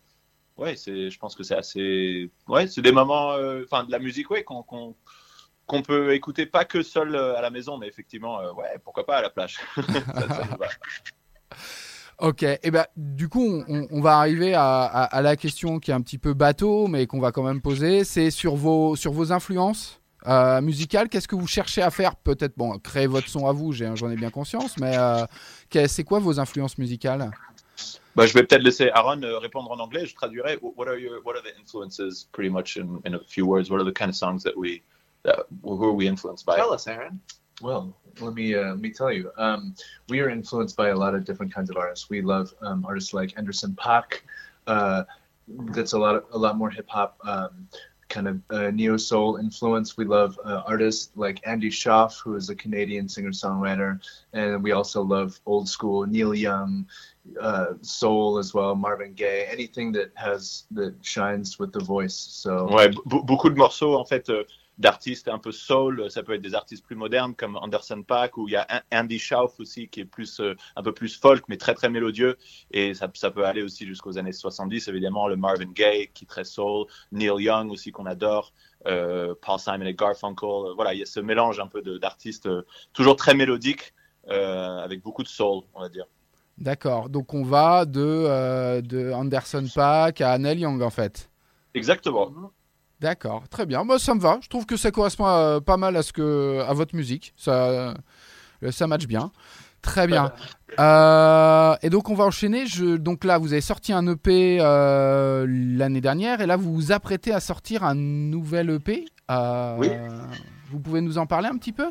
ouais, 0.57 0.75
c'est, 0.75 1.09
je 1.09 1.17
pense 1.19 1.35
que 1.35 1.43
c'est 1.43 1.55
assez, 1.55 2.29
ouais, 2.47 2.67
c'est 2.67 2.81
des 2.81 2.91
moments, 2.91 3.29
enfin, 3.63 3.85
de 3.85 3.91
la 3.91 3.99
musique, 3.99 4.29
ouais, 4.29 4.43
qu'on, 4.43 4.61
qu'on, 4.61 4.95
qu'on 5.69 5.83
peut 5.83 6.13
écouter 6.13 6.45
pas 6.47 6.65
que 6.65 6.81
seul 6.81 7.15
euh, 7.15 7.37
à 7.37 7.41
la 7.41 7.51
maison, 7.51 7.77
mais 7.77 7.87
effectivement, 7.87 8.41
euh, 8.41 8.51
ouais, 8.53 8.77
pourquoi 8.83 9.05
pas 9.05 9.17
à 9.17 9.21
la 9.21 9.29
plage. 9.29 9.59
Ça, 9.75 10.27
ça. 10.27 10.47
Ok, 12.21 12.43
et 12.43 12.69
ben 12.69 12.85
du 12.97 13.29
coup, 13.29 13.63
on, 13.69 14.01
va 14.01 14.17
arriver 14.17 14.53
à, 14.53 14.83
à- 14.83 15.03
à 15.05 15.21
la 15.21 15.37
question 15.37 15.79
qui 15.79 15.91
est 15.91 15.93
un 15.93 16.01
petit 16.01 16.17
peu 16.17 16.33
bateau, 16.33 16.87
mais 16.87 17.07
qu'on 17.07 17.21
va 17.21 17.31
quand 17.31 17.43
même 17.43 17.61
poser. 17.61 18.03
C'est 18.03 18.29
sur 18.29 18.57
vos, 18.57 18.97
sur 18.97 19.13
vos 19.13 19.31
influences 19.31 20.01
euh, 20.27 20.59
musicales. 20.59 21.07
Qu'est-ce 21.07 21.29
que 21.29 21.37
vous 21.37 21.47
cherchez 21.47 21.81
à 21.81 21.91
faire? 21.91 22.17
Peut-être, 22.17 22.57
bon, 22.57 22.77
créer 22.77 23.07
votre 23.07 23.29
son 23.29 23.47
à 23.47 23.53
vous, 23.53 23.71
j'en 23.71 24.09
ai 24.11 24.17
bien 24.17 24.31
conscience, 24.31 24.77
mais 24.79 24.97
euh, 24.97 25.25
c'est 25.87 26.03
quoi 26.03 26.19
vos 26.19 26.41
influences 26.41 26.77
musicales? 26.77 27.31
Bah, 28.17 28.25
je 28.25 28.33
vais 28.33 28.43
peut-être 28.43 28.63
laisser 28.63 28.89
Aaron 28.89 29.21
répondre 29.39 29.71
en 29.71 29.79
anglais. 29.79 30.05
Je 30.05 30.13
traduirai. 30.13 30.59
What 30.61 30.87
are 30.89 30.97
your 30.97 31.21
What 31.23 31.35
are 31.35 31.41
the 31.41 31.57
influences, 31.57 32.27
pretty 32.33 32.49
much 32.49 32.75
in, 32.75 32.99
in 33.05 33.13
a 33.15 33.19
few 33.29 33.45
words? 33.45 33.69
What 33.71 33.79
are 33.79 33.89
the 33.89 33.97
kind 33.97 34.09
of 34.09 34.15
songs 34.15 34.43
that 34.43 34.57
we, 34.57 34.81
that, 35.23 35.45
who 35.63 35.83
are 35.83 35.93
we 35.93 36.07
influenced 36.07 36.45
by? 36.45 36.55
Tell 36.57 36.73
us, 36.73 36.87
Aaron. 36.87 37.19
Well, 37.61 37.93
let 38.21 38.33
me 38.33 38.55
uh, 38.55 38.69
let 38.69 38.79
me 38.79 38.91
tell 38.91 39.11
you. 39.11 39.31
Um, 39.37 39.75
we 40.07 40.21
are 40.21 40.29
influenced 40.29 40.77
by 40.77 40.89
a 40.89 40.95
lot 40.95 41.13
of 41.13 41.25
different 41.25 41.53
kinds 41.53 41.69
of 41.69 41.77
artists. 41.77 42.09
We 42.09 42.21
love 42.21 42.53
um, 42.61 42.85
artists 42.85 43.13
like 43.13 43.37
Anderson 43.37 43.75
Paak. 43.79 44.21
Uh, 44.67 45.03
that's 45.47 45.93
a 45.93 45.99
lot 45.99 46.15
of, 46.15 46.25
a 46.31 46.37
lot 46.37 46.57
more 46.57 46.69
hip 46.69 46.87
hop, 46.87 47.17
um, 47.25 47.67
kind 48.07 48.27
of 48.27 48.41
uh, 48.49 48.71
neo 48.71 48.97
soul 48.97 49.37
influence. 49.37 49.97
We 49.97 50.05
love 50.05 50.39
uh, 50.45 50.63
artists 50.65 51.11
like 51.15 51.41
Andy 51.45 51.69
Schaaf, 51.69 52.21
who 52.21 52.35
is 52.35 52.49
a 52.49 52.55
Canadian 52.55 53.09
singer 53.09 53.31
songwriter, 53.31 53.99
and 54.33 54.63
we 54.63 54.71
also 54.71 55.01
love 55.01 55.39
old 55.45 55.67
school 55.67 56.05
Neil 56.05 56.33
Young, 56.33 56.87
uh, 57.39 57.73
soul 57.81 58.37
as 58.37 58.53
well, 58.53 58.75
Marvin 58.75 59.13
Gaye, 59.13 59.47
anything 59.51 59.91
that 59.93 60.11
has 60.15 60.65
that 60.71 60.95
shines 61.01 61.59
with 61.59 61.73
the 61.73 61.83
voice. 61.83 62.15
So 62.15 62.67
Ouais, 62.69 62.93
beaucoup 63.05 63.49
de 63.49 63.55
morceaux 63.55 63.95
en 63.95 64.05
fait 64.05 64.29
euh, 64.29 64.43
d'artistes 64.79 65.27
un 65.27 65.37
peu 65.39 65.51
soul. 65.51 66.09
Ça 66.09 66.23
peut 66.23 66.33
être 66.33 66.41
des 66.41 66.55
artistes 66.55 66.85
plus 66.85 66.95
modernes 66.95 67.35
comme 67.35 67.57
Anderson 67.57 68.01
Paak 68.01 68.37
ou 68.37 68.47
il 68.47 68.53
y 68.53 68.55
a 68.55 68.65
Andy 68.91 69.19
Schauf 69.19 69.59
aussi 69.59 69.87
qui 69.89 69.99
est 70.01 70.05
plus 70.05 70.39
euh, 70.39 70.55
un 70.75 70.81
peu 70.83 70.93
plus 70.93 71.17
folk 71.19 71.43
mais 71.49 71.57
très 71.57 71.73
très 71.75 71.89
mélodieux 71.89 72.37
et 72.71 72.93
ça, 72.93 73.09
ça 73.13 73.29
peut 73.31 73.45
aller 73.45 73.61
aussi 73.61 73.85
jusqu'aux 73.85 74.17
années 74.17 74.31
70 74.31 74.87
évidemment 74.87 75.27
le 75.27 75.35
Marvin 75.35 75.71
Gaye 75.71 76.09
qui 76.13 76.23
est 76.25 76.27
très 76.27 76.45
soul, 76.45 76.85
Neil 77.11 77.31
Young 77.43 77.71
aussi 77.71 77.91
qu'on 77.91 78.05
adore, 78.05 78.53
euh, 78.87 79.35
Paul 79.41 79.59
Simon 79.59 79.85
et 79.85 79.93
Garfunkel. 79.93 80.49
Euh, 80.49 80.73
Voilà, 80.75 80.93
il 80.93 80.99
y 80.99 81.03
a 81.03 81.05
ce 81.05 81.19
mélange 81.19 81.59
un 81.59 81.67
peu 81.67 81.81
de- 81.81 81.97
d'artistes 81.97 82.45
euh, 82.47 82.63
toujours 82.93 83.15
très 83.17 83.33
mélodiques 83.35 83.93
euh, 84.29 84.79
avec 84.79 85.01
beaucoup 85.01 85.23
de 85.23 85.27
soul, 85.27 85.63
on 85.73 85.81
va 85.81 85.89
dire. 85.89 86.05
D'accord, 86.57 87.09
donc 87.09 87.33
on 87.33 87.43
va 87.43 87.85
de, 87.85 87.99
euh, 88.01 88.81
de 88.81 89.11
Anderson 89.11 89.65
Paak 89.73 90.21
à 90.21 90.37
Neil 90.37 90.59
Young 90.59 90.81
en 90.81 90.89
fait. 90.89 91.29
Exactement. 91.73 92.31
D'accord, 93.01 93.43
très 93.49 93.65
bien. 93.65 93.83
Moi, 93.83 93.97
ça 93.99 94.13
me 94.13 94.19
va. 94.19 94.39
Je 94.41 94.49
trouve 94.49 94.65
que 94.65 94.75
ça 94.77 94.91
correspond 94.91 95.25
à- 95.25 95.61
pas 95.65 95.77
mal 95.77 95.95
à 95.95 96.03
ce 96.03 96.11
que 96.11 96.59
à 96.67 96.73
votre 96.73 96.95
musique. 96.95 97.33
Ça, 97.37 97.69
euh, 97.69 98.71
ça 98.71 98.87
match 98.87 99.05
bien. 99.07 99.31
Très 99.81 100.07
bien. 100.07 100.31
Euh, 100.79 101.75
et 101.81 101.89
donc 101.89 102.09
on 102.09 102.13
va 102.13 102.25
enchaîner. 102.25 102.67
Je, 102.67 102.95
donc 102.95 103.23
là, 103.23 103.39
vous 103.39 103.53
avez 103.53 103.61
sorti 103.61 103.91
un 103.91 104.05
EP 104.05 104.59
euh, 104.61 105.47
l'année 105.49 105.99
dernière, 105.99 106.41
et 106.41 106.45
là 106.45 106.57
vous 106.57 106.71
vous 106.75 106.91
apprêtez 106.91 107.33
à 107.33 107.39
sortir 107.39 107.83
un 107.83 107.95
nouvel 107.95 108.69
EP. 108.69 109.05
Euh, 109.31 109.75
Oui. 109.79 109.89
Vous 110.71 110.79
pouvez 110.79 111.01
nous 111.01 111.17
en 111.17 111.25
parler 111.25 111.47
un 111.47 111.57
petit 111.57 111.71
peu? 111.71 111.87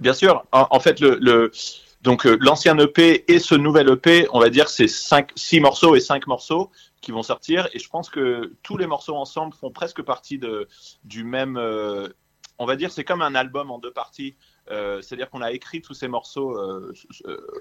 Bien 0.00 0.12
sûr. 0.12 0.44
En, 0.50 0.66
en 0.70 0.80
fait, 0.80 0.98
le, 0.98 1.18
le- 1.20 1.52
donc 2.02 2.26
euh, 2.26 2.36
l'ancien 2.40 2.76
EP 2.78 3.24
et 3.32 3.38
ce 3.38 3.54
nouvel 3.54 3.88
EP, 3.90 4.26
on 4.32 4.40
va 4.40 4.50
dire, 4.50 4.68
c'est 4.68 4.88
cinq, 4.88 5.30
six 5.36 5.60
morceaux 5.60 5.94
et 5.94 6.00
cinq 6.00 6.26
morceaux 6.26 6.72
qui 7.04 7.12
vont 7.12 7.22
sortir. 7.22 7.68
Et 7.72 7.78
je 7.78 7.88
pense 7.88 8.08
que 8.10 8.54
tous 8.62 8.76
les 8.76 8.86
morceaux 8.86 9.16
ensemble 9.16 9.54
font 9.54 9.70
presque 9.70 10.02
partie 10.02 10.38
de, 10.38 10.68
du 11.04 11.22
même. 11.24 11.56
euh, 11.56 12.08
on 12.58 12.66
va 12.66 12.76
dire, 12.76 12.92
c'est 12.92 13.04
comme 13.04 13.20
un 13.22 13.34
album 13.34 13.70
en 13.70 13.78
deux 13.78 13.92
parties. 13.92 14.36
Euh, 14.70 15.02
C'est-à-dire 15.02 15.28
qu'on 15.28 15.42
a 15.42 15.50
écrit 15.50 15.82
tous 15.82 15.92
ces 15.94 16.06
morceaux 16.08 16.56
euh, 16.56 16.94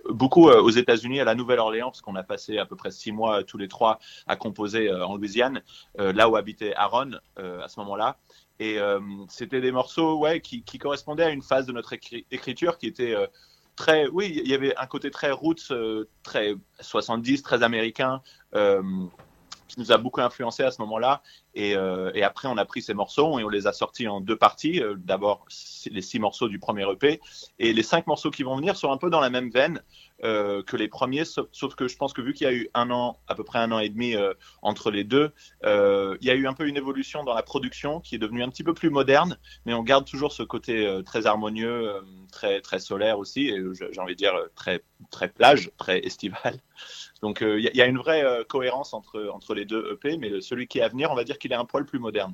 beaucoup 0.09 0.49
aux 0.49 0.69
États-Unis, 0.69 1.19
à 1.19 1.25
la 1.25 1.35
Nouvelle-Orléans, 1.35 1.89
parce 1.89 2.01
qu'on 2.01 2.15
a 2.15 2.23
passé 2.23 2.59
à 2.59 2.65
peu 2.65 2.75
près 2.75 2.91
six 2.91 3.11
mois 3.11 3.43
tous 3.43 3.57
les 3.57 3.67
trois 3.67 3.99
à 4.27 4.35
composer 4.35 4.91
en 4.93 5.15
Louisiane, 5.17 5.61
là 5.97 6.29
où 6.29 6.35
habitait 6.35 6.73
Aaron 6.75 7.11
à 7.37 7.67
ce 7.67 7.79
moment-là. 7.81 8.17
Et 8.59 8.77
c'était 9.29 9.61
des 9.61 9.71
morceaux 9.71 10.19
ouais, 10.19 10.41
qui, 10.41 10.63
qui 10.63 10.77
correspondaient 10.77 11.23
à 11.25 11.31
une 11.31 11.41
phase 11.41 11.65
de 11.65 11.73
notre 11.73 11.93
écri- 11.93 12.25
écriture 12.31 12.77
qui 12.77 12.85
était 12.87 13.15
très. 13.75 14.07
Oui, 14.07 14.41
il 14.45 14.47
y 14.47 14.53
avait 14.53 14.75
un 14.77 14.85
côté 14.85 15.09
très 15.09 15.31
roots, 15.31 15.73
très 16.21 16.55
70, 16.79 17.41
très 17.41 17.63
américain, 17.63 18.21
qui 19.67 19.79
nous 19.79 19.91
a 19.91 19.97
beaucoup 19.97 20.21
influencé 20.21 20.63
à 20.63 20.71
ce 20.71 20.81
moment-là. 20.81 21.21
Et, 21.55 21.75
euh, 21.75 22.11
et 22.15 22.23
après, 22.23 22.47
on 22.47 22.57
a 22.57 22.65
pris 22.65 22.81
ces 22.81 22.93
morceaux 22.93 23.39
et 23.39 23.43
on 23.43 23.49
les 23.49 23.67
a 23.67 23.73
sortis 23.73 24.07
en 24.07 24.21
deux 24.21 24.35
parties. 24.37 24.81
Euh, 24.81 24.95
D'abord, 24.97 25.45
les 25.91 26.01
six 26.01 26.19
morceaux 26.19 26.47
du 26.47 26.59
premier 26.59 26.89
EP. 26.91 27.21
Et 27.59 27.73
les 27.73 27.83
cinq 27.83 28.07
morceaux 28.07 28.31
qui 28.31 28.43
vont 28.43 28.55
venir 28.55 28.75
sont 28.75 28.91
un 28.91 28.97
peu 28.97 29.09
dans 29.09 29.19
la 29.19 29.29
même 29.29 29.49
veine 29.51 29.81
euh, 30.23 30.63
que 30.63 30.77
les 30.77 30.87
premiers, 30.87 31.25
sauf, 31.25 31.75
que 31.75 31.87
je 31.87 31.97
pense 31.97 32.13
que 32.13 32.21
vu 32.21 32.33
qu'il 32.33 32.45
y 32.45 32.49
a 32.49 32.53
eu 32.53 32.69
un 32.73 32.89
an, 32.91 33.19
à 33.27 33.35
peu 33.35 33.43
près 33.43 33.59
un 33.59 33.71
an 33.71 33.79
et 33.79 33.89
demi 33.89 34.15
entre 34.61 34.89
les 34.89 35.03
deux, 35.03 35.31
il 35.63 36.17
y 36.21 36.29
a 36.29 36.33
eu 36.35 36.47
un 36.47 36.53
peu 36.53 36.67
une 36.67 36.77
évolution 36.77 37.23
dans 37.23 37.33
la 37.33 37.43
production 37.43 37.99
qui 37.99 38.15
est 38.15 38.19
devenue 38.19 38.43
un 38.43 38.49
petit 38.49 38.63
peu 38.63 38.73
plus 38.73 38.89
moderne, 38.89 39.37
mais 39.65 39.73
on 39.73 39.83
garde 39.83 40.05
toujours 40.05 40.31
ce 40.31 40.43
côté 40.43 41.01
très 41.05 41.25
harmonieux, 41.25 41.91
très 42.31 42.61
très 42.61 42.79
solaire 42.79 43.19
aussi, 43.19 43.49
et 43.49 43.61
j'ai 43.91 43.99
envie 43.99 44.13
de 44.13 44.17
dire 44.17 44.33
très 44.55 44.81
très 45.11 45.27
plage, 45.29 45.71
très 45.77 45.99
estival. 45.99 46.59
Donc 47.21 47.41
il 47.41 47.59
y, 47.59 47.81
a- 47.81 47.85
une 47.85 47.97
vraie 47.97 48.23
cohérence 48.47 48.93
entre 48.93 49.29
entre 49.33 49.53
les 49.53 49.65
deux 49.65 49.91
EP, 49.93 50.17
mais 50.17 50.41
celui 50.41 50.67
qui 50.67 50.79
est 50.79 50.83
à 50.83 50.87
venir, 50.89 51.11
on 51.11 51.15
va 51.15 51.23
dire 51.23 51.37
qu'il 51.43 51.51
est 51.51 51.55
un 51.55 51.65
poil 51.65 51.85
plus 51.85 51.99
moderne. 51.99 52.33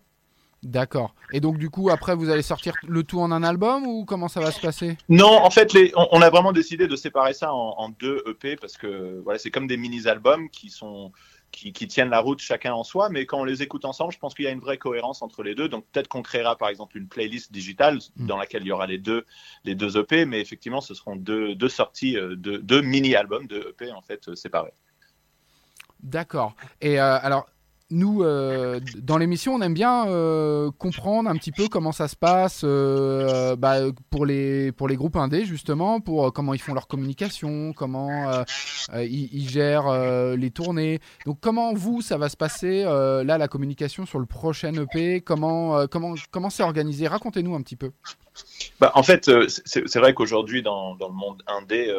D'accord. 0.61 1.15
Et 1.31 1.39
donc 1.39 1.57
du 1.57 1.69
coup, 1.69 1.89
après, 1.89 2.15
vous 2.15 2.29
allez 2.29 2.41
sortir 2.41 2.73
le 2.87 3.03
tout 3.03 3.19
en 3.19 3.31
un 3.31 3.43
album 3.43 3.87
ou 3.87 4.05
comment 4.05 4.27
ça 4.27 4.41
va 4.41 4.51
se 4.51 4.59
passer? 4.59 4.97
Non, 5.07 5.31
en 5.31 5.49
fait, 5.49 5.73
les, 5.73 5.91
on, 5.95 6.07
on 6.11 6.21
a 6.21 6.29
vraiment 6.29 6.51
décidé 6.51 6.87
de 6.87 6.95
séparer 6.95 7.33
ça 7.33 7.53
en, 7.53 7.75
en 7.77 7.89
deux 7.89 8.23
EP 8.27 8.55
parce 8.57 8.75
que 8.77 9.21
voilà, 9.23 9.39
c'est 9.39 9.51
comme 9.51 9.67
des 9.67 9.77
mini-albums 9.77 10.49
qui 10.49 10.69
sont 10.69 11.11
qui, 11.51 11.73
qui 11.73 11.87
tiennent 11.87 12.09
la 12.09 12.19
route 12.19 12.39
chacun 12.39 12.73
en 12.73 12.83
soi, 12.83 13.09
mais 13.09 13.25
quand 13.25 13.39
on 13.39 13.43
les 13.43 13.63
écoute 13.63 13.85
ensemble, 13.85 14.13
je 14.13 14.19
pense 14.19 14.35
qu'il 14.35 14.45
y 14.45 14.47
a 14.47 14.51
une 14.51 14.59
vraie 14.59 14.77
cohérence 14.77 15.21
entre 15.21 15.43
les 15.43 15.55
deux. 15.55 15.69
Donc 15.69 15.85
peut-être 15.91 16.07
qu'on 16.07 16.21
créera 16.21 16.55
par 16.57 16.69
exemple 16.69 16.97
une 16.97 17.07
playlist 17.07 17.51
digitale 17.51 17.99
Mm. 18.15 18.27
dans 18.27 18.37
laquelle 18.37 18.63
il 18.63 18.67
y 18.67 18.71
aura 18.71 18.87
les 18.87 18.97
deux 18.97 19.25
les 19.63 19.75
deux 19.75 19.97
EP, 19.97 20.25
mais 20.25 20.41
effectivement, 20.41 20.81
ce 20.81 20.93
seront 20.93 21.15
deux, 21.15 21.55
deux 21.55 21.69
sorties, 21.69 22.17
euh, 22.17 22.35
deux, 22.35 22.59
deux 22.59 22.81
mini-albums, 22.81 23.47
deux 23.47 23.69
EP 23.69 23.91
en 23.91 24.01
fait 24.01 24.27
euh, 24.27 24.35
séparés. 24.35 24.73
D'accord. 26.01 26.53
Et 26.81 26.99
euh, 26.99 27.19
alors, 27.21 27.47
nous, 27.91 28.23
euh, 28.23 28.79
dans 28.97 29.17
l'émission, 29.17 29.55
on 29.55 29.61
aime 29.61 29.73
bien 29.73 30.07
euh, 30.07 30.69
comprendre 30.77 31.29
un 31.29 31.35
petit 31.35 31.51
peu 31.51 31.67
comment 31.67 31.91
ça 31.91 32.07
se 32.07 32.15
passe 32.15 32.61
euh, 32.63 33.55
bah, 33.55 33.77
pour, 34.09 34.25
les, 34.25 34.71
pour 34.71 34.87
les 34.87 34.95
groupes 34.95 35.15
indés, 35.15 35.45
justement, 35.45 35.99
pour 35.99 36.31
comment 36.31 36.53
ils 36.53 36.59
font 36.59 36.73
leur 36.73 36.87
communication, 36.87 37.73
comment 37.73 38.43
ils, 38.95 39.49
gèrent 39.49 39.91
les 40.35 40.51
tournées. 40.51 40.99
Donc, 41.25 41.39
comment 41.41 41.73
vous, 41.73 42.01
ça 42.01 42.17
va 42.17 42.29
se 42.29 42.37
passer, 42.37 42.83
là, 42.83 43.37
la 43.37 43.47
communication 43.47 44.05
sur 44.05 44.19
le 44.19 44.25
prochain 44.25 44.73
EP 44.73 45.21
Comment 45.21 45.87
comment 45.87 46.13
comment 46.31 46.49
c'est 46.49 46.63
organisé? 46.63 47.07
Racontez-nous 47.07 47.55
un 47.55 47.61
petit 47.61 47.75
peu. 47.75 47.91
Bah, 48.79 48.91
en 48.95 49.03
fait, 49.03 49.29
c'est 49.47 49.97
vrai 49.99 50.13
qu'aujourd'hui, 50.13 50.61
dans, 50.61 50.95
dans 50.95 51.07
le 51.07 51.13
monde 51.15 51.41
indé, 51.47 51.93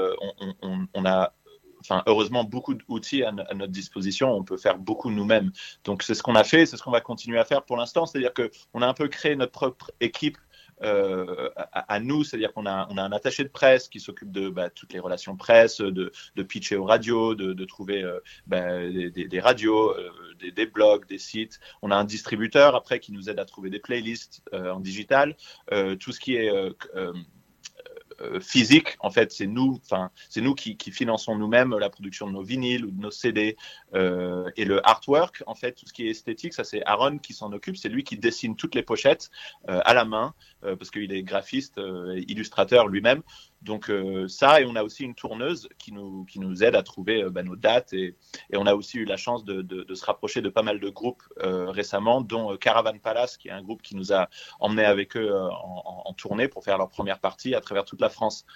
on- 0.63 0.87
on 0.95 1.05
a, 1.05 1.33
enfin, 1.81 2.03
heureusement, 2.07 2.45
beaucoup 2.45 2.75
d'outils 2.75 3.23
à, 3.25 3.33
no- 3.33 3.43
à 3.49 3.55
notre 3.55 3.73
disposition. 3.73 4.33
On 4.33 4.45
peut 4.45 4.57
faire 4.57 4.79
beaucoup 4.79 5.11
nous-mêmes. 5.11 5.51
Donc, 5.85 6.03
c'est 6.03 6.15
ce 6.15 6.23
qu'on 6.23 6.35
a 6.35 6.45
fait, 6.45 6.67
c'est 6.67 6.77
ce 6.77 6.83
qu'on 6.83 6.91
va 6.91 7.01
continuer 7.01 7.39
à 7.39 7.45
faire 7.45 7.65
pour 7.65 7.77
l'instant. 7.77 8.07
C'est-à-dire 8.07 8.33
qu'on 8.35 8.83
a 8.83 8.87
un 8.87 8.95
peu 8.95 9.09
créé 9.09 9.37
notre 9.37 9.53
propre 9.53 9.91
équipe. 10.01 10.39
euh, 10.83 11.51
à, 11.73 12.01
nous, 12.01 12.25
c'est-à-dire 12.25 12.55
qu'on 12.55 12.65
a, 12.65 12.87
on 12.91 12.97
a 12.97 13.03
un 13.03 13.13
attaché 13.13 13.45
de 13.45 13.51
presse 13.51 13.89
qui 13.89 14.01
s'occupe 14.01 14.33
de 14.33 14.49
bah, 14.49 14.71
toutes 14.71 14.95
les 14.95 14.99
relations 14.99 15.37
presse, 15.37 15.81
de, 15.83 16.11
de 16.37 16.43
pitcher 16.43 16.77
aux 16.77 16.85
radios, 16.85 17.35
de, 17.35 17.53
de 17.53 17.65
trouver 17.67 18.03
euh, 18.03 18.19
bah, 18.47 18.89
des, 18.89 19.11
des- 19.11 19.41
radios, 19.41 19.91
euh, 19.91 20.11
des, 20.39 20.53
des 20.53 20.67
blogs, 20.67 21.07
des 21.07 21.19
sites. 21.19 21.61
On 21.83 21.91
a 21.91 21.97
un 21.97 22.05
distributeur 22.05 22.75
après 22.75 22.99
qui 22.99 23.13
nous 23.13 23.29
aide 23.29 23.39
à 23.39 23.45
trouver 23.45 23.69
des 23.69 23.79
playlists 23.79 24.43
euh, 24.55 24.73
en 24.73 24.81
digital. 24.81 25.37
Euh, 25.73 25.97
tout 25.97 26.13
ce 26.13 26.21
qui 26.21 26.37
est 26.37 26.51
physique, 28.41 28.97
en 29.01 29.11
fait, 29.11 29.33
c'est 29.33 29.47
nous, 29.47 29.81
enfin, 29.85 30.11
c'est 30.29 30.41
nous 30.41 30.55
qui, 30.55 30.77
qui 30.77 30.91
finançons 30.91 31.37
nous-mêmes 31.37 31.77
la 31.79 31.91
production 31.91 32.27
de 32.27 32.33
nos 32.33 32.43
vinyles 32.43 32.85
ou 32.85 32.91
de 32.91 33.01
nos 33.01 33.11
CD 33.11 33.57
euh, 33.95 34.51
et 34.57 34.65
le 34.65 34.87
artwork, 34.87 35.43
en 35.47 35.55
fait, 35.55 35.73
tout 35.73 35.87
ce 35.87 35.93
qui 35.93 36.07
est 36.07 36.11
esthétique, 36.11 36.55
ça 36.55 36.65
c'est 36.65 36.83
Aaron 36.85 37.19
qui 37.19 37.33
s'en 37.33 37.53
occupe, 37.53 37.77
c'est 37.77 37.89
lui 37.89 38.05
qui 38.05 38.17
dessine 38.17 38.57
toutes 38.57 38.75
les 38.75 38.83
pochettes 38.83 39.31
euh, 39.69 39.81
à 39.85 39.95
la 39.95 40.05
main 40.05 40.35
euh, 40.65 40.77
parce 40.77 40.91
qu'il 40.91 41.13
est 41.13 41.23
graphiste, 41.23 41.79
euh, 41.79 42.23
illustrateur 42.29 42.89
lui-même. 42.89 43.23
Donc 43.63 43.91
euh, 43.91 44.27
ça, 44.27 44.61
et 44.61 44.65
on 44.65 44.75
a 44.75 44.83
aussi 44.83 45.05
une 45.05 45.15
tourneuse 45.15 45.69
qui 45.79 45.93
nous, 45.93 46.25
qui 46.25 46.41
nous 46.41 46.65
aide 46.65 46.75
à 46.75 46.83
trouver 46.83 47.23
euh, 47.23 47.31
bah, 47.31 47.43
nos 47.43 47.57
dates 47.57 47.93
et, 47.93 48.17
et 48.51 48.57
on 48.57 48.65
a 48.65 48.75
aussi 48.75 48.99
eu 48.99 49.05
la 49.05 49.19
chance 49.19 49.45
de, 49.45 49.61
de, 49.61 49.95
se 49.95 50.05
rapprocher 50.07 50.41
de 50.41 50.49
pas 50.49 50.63
mal 50.63 50.81
de 50.81 50.89
groupes 50.89 51.23
euh, 51.43 51.71
récemment, 51.71 52.23
dont 52.23 52.57
Caravan 52.57 52.99
Palace, 52.99 53.37
qui 53.37 53.49
est 53.49 53.53
un 53.53 53.63
groupe 53.63 53.83
qui 53.83 53.97
nous 53.97 54.13
a 54.13 54.29
emmenés 54.61 54.85
avec 54.85 55.17
eux 55.17 55.31
en 55.33 56.13
tournée 56.15 56.49
pour 56.49 56.65
faire 56.65 56.79
leur 56.79 56.89
première 56.89 57.19
partie 57.19 57.55
à 57.55 57.61
travers 57.61 57.85
toute 57.85 58.01
la 58.01 58.09
France. 58.09 58.47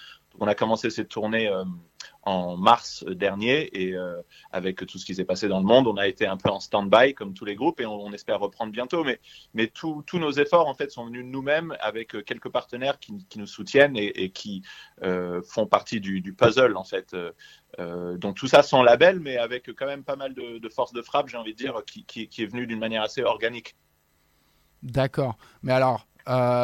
On 0.41 0.47
a 0.47 0.55
commencé 0.55 0.91
cette 0.91 1.09
tournée 1.09 1.49
euh, 1.49 1.65
en 2.23 2.57
mars 2.57 3.05
dernier 3.05 3.69
et 3.73 3.95
euh, 3.95 4.21
avec 4.51 4.85
tout 4.87 4.99
ce 4.99 5.05
qui 5.05 5.15
s'est 5.15 5.25
passé 5.25 5.47
dans 5.47 5.61
le 5.61 5.65
monde, 5.65 5.87
on 5.87 5.97
a 5.97 6.09
été 6.09 6.27
un 6.27 6.37
peu 6.37 6.51
en 6.51 6.59
stand-by 6.59 7.15
comme 7.15 7.35
tous 7.35 7.45
les 7.45 7.55
groupes 7.55 7.81
et 7.81 7.87
on, 7.87 8.13
espère 8.13 8.41
reprendre 8.41 8.73
bientôt. 8.73 9.05
Mais, 9.05 9.21
tous 9.69 10.19
nos 10.19 10.33
efforts 10.33 10.67
en 10.69 10.75
fait 10.75 10.91
sont 10.91 11.07
venus 11.07 11.25
de 11.25 11.31
nous-mêmes 11.31 11.77
avec 11.81 12.15
euh, 12.15 12.23
quelques 12.23 12.49
partenaires 12.49 12.99
qui, 12.99 13.15
nous 13.37 13.47
soutiennent 13.47 13.97
et, 13.97 14.31
qui 14.31 14.63
font 15.47 15.67
partie 15.67 16.01
du, 16.01 16.35
puzzle 16.35 16.77
en 16.77 16.85
fait. 16.85 17.17
Donc 17.79 18.37
tout 18.37 18.47
ça 18.47 18.63
sans 18.63 18.83
label, 18.83 19.21
mais 19.21 19.37
avec 19.37 19.73
quand 19.75 19.87
même 19.87 20.05
pas 20.05 20.17
mal 20.17 20.35
de, 20.35 20.69
force 20.69 20.93
de 20.93 21.03
frappe, 21.03 21.29
j'ai 21.29 21.37
envie 21.37 21.53
de 21.53 21.59
dire, 21.59 21.83
qui, 21.85 22.27
est 22.39 22.47
venu 22.47 22.67
d'une 22.67 22.79
manière 22.79 23.03
assez 23.03 23.23
organique. 23.23 23.77
D'accord. 24.83 25.37
Mais 25.63 25.73
alors, 25.73 26.07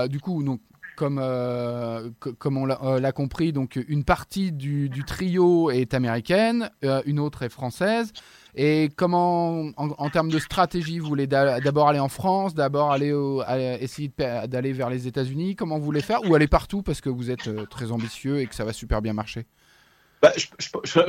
du 0.09 0.21
coup, 0.21 0.43
donc, 0.43 0.61
comme, 1.01 1.19
euh, 1.19 2.11
co- 2.21 2.35
comme 2.35 2.59
on 2.59 2.67
l'a 2.67 2.79
euh, 2.85 3.01
l'a 3.01 3.11
compris, 3.11 3.55
donc 3.55 3.83
une 3.89 4.05
partie 4.05 4.53
du, 4.53 4.91
trio 5.07 5.71
est 5.71 5.95
américaine, 5.95 6.69
euh, 6.85 7.01
une 7.07 7.19
autre 7.19 7.43
est 7.43 7.49
française. 7.49 8.13
Et 8.55 8.91
comment, 8.97 9.71
en, 9.79 10.11
termes 10.11 10.29
de 10.29 10.39
stratégie, 10.39 10.99
vous 10.99 11.09
voulez 11.09 11.27
d'a- 11.27 11.61
d'abord 11.61 11.89
aller 11.89 12.01
en 12.01 12.11
France, 12.11 12.53
d'abord 12.53 12.91
aller 12.93 13.15
essayer 13.81 14.13
d'aller 14.19 14.73
vers 14.75 14.91
les 14.91 15.07
États-Unis 15.07 15.57
Comment 15.57 15.79
vous 15.79 15.85
voulez 15.87 16.03
faire 16.03 16.29
Ou 16.29 16.35
aller 16.35 16.49
partout 16.49 16.83
parce 16.83 17.01
que 17.01 17.09
vous 17.09 17.31
êtes 17.31 17.49
très 17.71 17.93
ambitieux 17.93 18.41
et 18.41 18.47
que 18.47 18.55
ça 18.55 18.65
va 18.67 18.75
super 18.75 19.01
bien 19.01 19.15
marcher? 19.15 19.47
Bah, 20.23 20.33
je, 20.37 20.47
je- 20.59 20.69
je- 20.85 21.01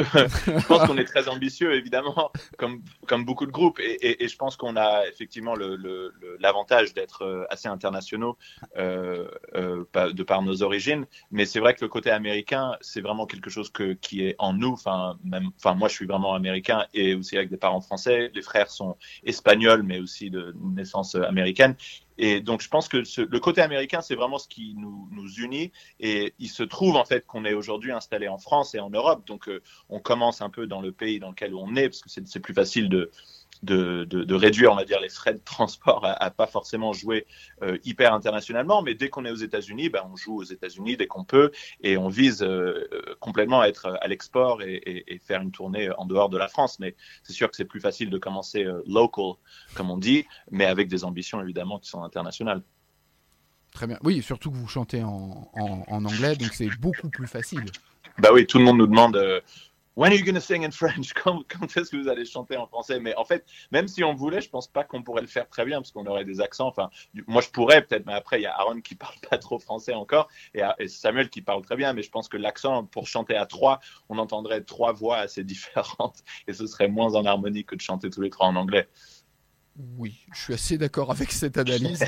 je 0.59 0.67
pense 0.67 0.87
qu'on 0.87 0.97
est 0.97 1.03
très 1.03 1.27
ambitieux, 1.27 1.73
évidemment, 1.73 2.31
comme, 2.57 2.81
comme 3.07 3.25
beaucoup 3.25 3.45
de 3.45 3.51
groupes. 3.51 3.77
Et, 3.81 3.91
et- 4.07 4.23
et 4.23 4.27
je 4.29 4.37
pense 4.37 4.55
qu'on 4.55 4.77
a 4.77 5.05
effectivement 5.07 5.53
le- 5.53 5.75
le- 5.75 6.13
le- 6.21 6.37
l'avantage 6.39 6.93
d'être 6.93 7.23
euh, 7.23 7.43
assez 7.49 7.67
internationaux 7.67 8.37
euh, 8.77 9.27
euh, 9.55 9.83
de 10.13 10.23
par 10.23 10.41
nos 10.43 10.63
origines. 10.63 11.05
Mais 11.29 11.45
c'est 11.45 11.59
vrai 11.59 11.73
que 11.75 11.81
le 11.83 11.89
côté 11.89 12.09
américain, 12.09 12.77
c'est 12.79 13.01
vraiment 13.01 13.25
quelque 13.25 13.49
chose 13.49 13.69
que, 13.69 13.93
qui 13.93 14.23
est 14.25 14.35
en 14.39 14.53
nous. 14.53 14.71
Enfin, 14.71 15.17
même, 15.25 15.49
enfin, 15.57 15.75
moi, 15.75 15.89
je 15.89 15.95
suis 15.95 16.05
vraiment 16.05 16.33
américain 16.33 16.85
et 16.93 17.13
aussi 17.13 17.35
avec 17.37 17.49
des 17.49 17.57
parents 17.57 17.81
français. 17.81 18.31
Les 18.33 18.41
frères 18.41 18.69
sont 18.71 18.95
espagnols, 19.25 19.83
mais 19.83 19.99
aussi 19.99 20.29
de 20.29 20.55
naissance 20.61 21.15
euh, 21.15 21.23
américaine. 21.23 21.75
Et 22.23 22.39
donc, 22.39 22.61
je 22.61 22.69
pense 22.69 22.87
que 22.87 22.97
le 22.97 23.39
côté 23.39 23.61
américain, 23.61 24.01
c'est 24.01 24.13
vraiment 24.13 24.37
ce 24.37 24.47
qui 24.47 24.75
nous, 24.77 25.09
unit. 25.39 25.71
Et 25.99 26.35
il 26.37 26.49
se 26.49 26.61
trouve 26.61 26.95
en 26.95 27.03
fait 27.03 27.25
qu'on 27.25 27.45
est 27.45 27.53
aujourd'hui 27.53 27.91
installé 27.91 28.27
en 28.27 28.37
France 28.37 28.75
et 28.75 28.79
en 28.79 28.91
Europe. 28.91 29.25
Donc, 29.25 29.49
euh, 29.49 29.63
on 29.89 29.99
commence 29.99 30.39
un 30.41 30.51
peu 30.51 30.67
dans 30.67 30.81
le 30.81 30.91
pays 30.91 31.19
dans 31.19 31.29
lequel 31.29 31.55
on 31.55 31.75
est, 31.75 31.89
parce 31.89 32.01
que 32.01 32.09
c'est 32.09 32.39
plus 32.39 32.53
facile 32.53 32.89
de, 32.89 33.09
de, 33.63 34.05
de, 34.05 34.23
de 34.23 34.35
réduire, 34.35 34.71
on 34.71 34.75
va 34.75 34.85
dire, 34.85 34.99
les 34.99 35.09
frais 35.09 35.33
de 35.33 35.41
transport 35.43 36.05
à, 36.05 36.11
à 36.11 36.31
pas 36.31 36.47
forcément 36.47 36.93
jouer 36.93 37.27
euh, 37.61 37.77
hyper 37.83 38.13
internationalement. 38.13 38.81
Mais 38.81 38.95
dès 38.95 39.09
qu'on 39.09 39.25
est 39.25 39.31
aux 39.31 39.35
États-Unis, 39.35 39.89
ben, 39.89 40.01
on 40.11 40.15
joue 40.15 40.37
aux 40.37 40.43
États-Unis 40.43 40.97
dès 40.97 41.07
qu'on 41.07 41.23
peut 41.23 41.51
et 41.81 41.97
on 41.97 42.07
vise 42.09 42.41
euh, 42.41 42.87
complètement 43.19 43.61
à 43.61 43.67
être 43.67 43.97
à 44.01 44.07
l'export 44.07 44.61
et, 44.61 44.75
et, 44.75 45.13
et 45.13 45.19
faire 45.19 45.41
une 45.41 45.51
tournée 45.51 45.89
en 45.97 46.05
dehors 46.05 46.29
de 46.29 46.37
la 46.37 46.47
France. 46.47 46.79
Mais 46.79 46.95
c'est 47.23 47.33
sûr 47.33 47.49
que 47.49 47.55
c'est 47.55 47.65
plus 47.65 47.81
facile 47.81 48.09
de 48.09 48.17
commencer 48.17 48.63
euh, 48.63 48.81
local, 48.87 49.33
comme 49.75 49.89
on 49.89 49.97
dit, 49.97 50.25
mais 50.49 50.65
avec 50.65 50.87
des 50.87 51.03
ambitions 51.03 51.41
évidemment 51.41 51.79
qui 51.79 51.89
sont 51.89 52.03
internationales. 52.03 52.61
Très 53.73 53.87
bien. 53.87 53.97
Oui, 54.03 54.21
surtout 54.21 54.51
que 54.51 54.57
vous 54.57 54.67
chantez 54.67 55.01
en, 55.01 55.49
en- 55.53 55.83
en 55.87 56.05
anglais, 56.05 56.35
donc 56.35 56.53
c'est 56.53 56.69
beaucoup 56.79 57.09
plus 57.09 57.27
facile. 57.27 57.63
Bah 58.17 58.29
oui, 58.33 58.45
tout 58.45 58.57
le 58.57 58.65
monde 58.65 58.77
nous 58.77 58.87
demande 58.87 59.15
When 59.95 60.13
are 60.13 60.15
you 60.15 60.23
gonna 60.23 60.39
sing 60.39 60.63
in 60.63 60.71
French? 60.71 61.13
Quand, 61.21 61.43
quand 61.49 61.77
est-ce 61.77 61.89
que 61.91 61.97
vous 61.97 62.07
allez 62.07 62.25
chanter 62.25 62.55
en 62.55 62.65
français? 62.65 62.99
Mais 62.99 63.13
en 63.15 63.25
fait, 63.25 63.45
même 63.71 63.87
si 63.87 64.03
on 64.03 64.13
voulait, 64.13 64.41
je 64.41 64.49
pense 64.49 64.67
pas 64.67 64.83
qu'on 64.83 65.03
pourrait 65.03 65.21
le 65.21 65.27
faire 65.27 65.49
très 65.49 65.65
bien 65.65 65.79
parce 65.81 65.91
qu'on 65.91 66.05
aurait 66.05 66.23
des 66.23 66.39
accents. 66.39 66.67
Enfin, 66.67 66.89
moi 67.27 67.41
je 67.41 67.49
pourrais 67.49 67.81
peut-être, 67.81 68.05
mais 68.05 68.13
après 68.13 68.39
il 68.39 68.43
y 68.43 68.45
a 68.45 68.53
Aaron 68.57 68.79
qui 68.79 68.95
parle 68.95 69.15
pas 69.29 69.37
trop 69.37 69.59
français 69.59 69.93
encore 69.93 70.29
et, 70.53 70.61
et 70.79 70.87
Samuel 70.87 71.29
qui 71.29 71.41
parle 71.41 71.61
très 71.63 71.75
bien. 71.75 71.91
Mais 71.93 72.03
je 72.03 72.09
pense 72.09 72.29
que 72.29 72.37
l'accent 72.37 72.85
pour 72.85 73.07
chanter 73.07 73.35
à 73.35 73.45
trois, 73.45 73.79
on 74.07 74.17
entendrait 74.17 74.61
trois 74.61 74.93
voix 74.93 75.17
assez 75.17 75.43
différentes 75.51 76.19
et 76.47 76.53
ce 76.53 76.67
serait 76.67 76.87
moins 76.87 77.15
en 77.15 77.25
harmonie 77.25 77.65
que 77.65 77.75
de 77.75 77.81
chanter 77.81 78.09
tous 78.09 78.21
les 78.21 78.29
trois 78.29 78.47
en 78.47 78.55
anglais. 78.55 78.87
Oui, 79.97 80.25
je 80.33 80.41
suis 80.41 80.53
assez 80.53 80.77
d'accord 80.77 81.11
avec 81.11 81.31
cette 81.31 81.57
analyse. 81.57 82.03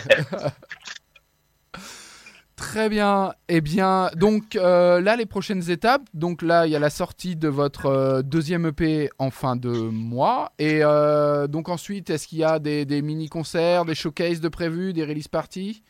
Très 2.56 2.88
bien. 2.88 3.34
Eh 3.50 3.62
bien, 3.62 4.12
donc 4.16 4.56
euh, 4.56 5.02
là, 5.02 5.16
les 5.16 5.26
prochaines 5.26 5.72
étapes. 5.72 6.04
Donc 6.14 6.42
là, 6.42 6.68
il 6.68 6.72
y 6.72 6.76
a 6.76 6.80
la 6.80 6.92
sortie 6.92 7.36
de 7.36 7.48
votre 7.48 7.88
euh, 7.88 8.22
deuxième 8.22 8.68
EP 8.68 9.10
en 9.18 9.32
fin 9.32 9.56
de 9.56 9.72
mois. 9.72 10.52
Et 10.60 10.80
euh, 10.84 11.48
donc 11.48 11.70
ensuite, 11.70 12.10
est-ce 12.12 12.28
qu'il 12.28 12.38
y 12.40 12.44
a 12.44 12.60
des, 12.60 12.86
des 12.86 13.02
mini-concerts, 13.02 13.86
des 13.86 13.96
showcases 13.96 14.40
de 14.40 14.50
prévus, 14.50 14.94
des 14.94 15.04
release 15.04 15.28
parties? 15.28 15.84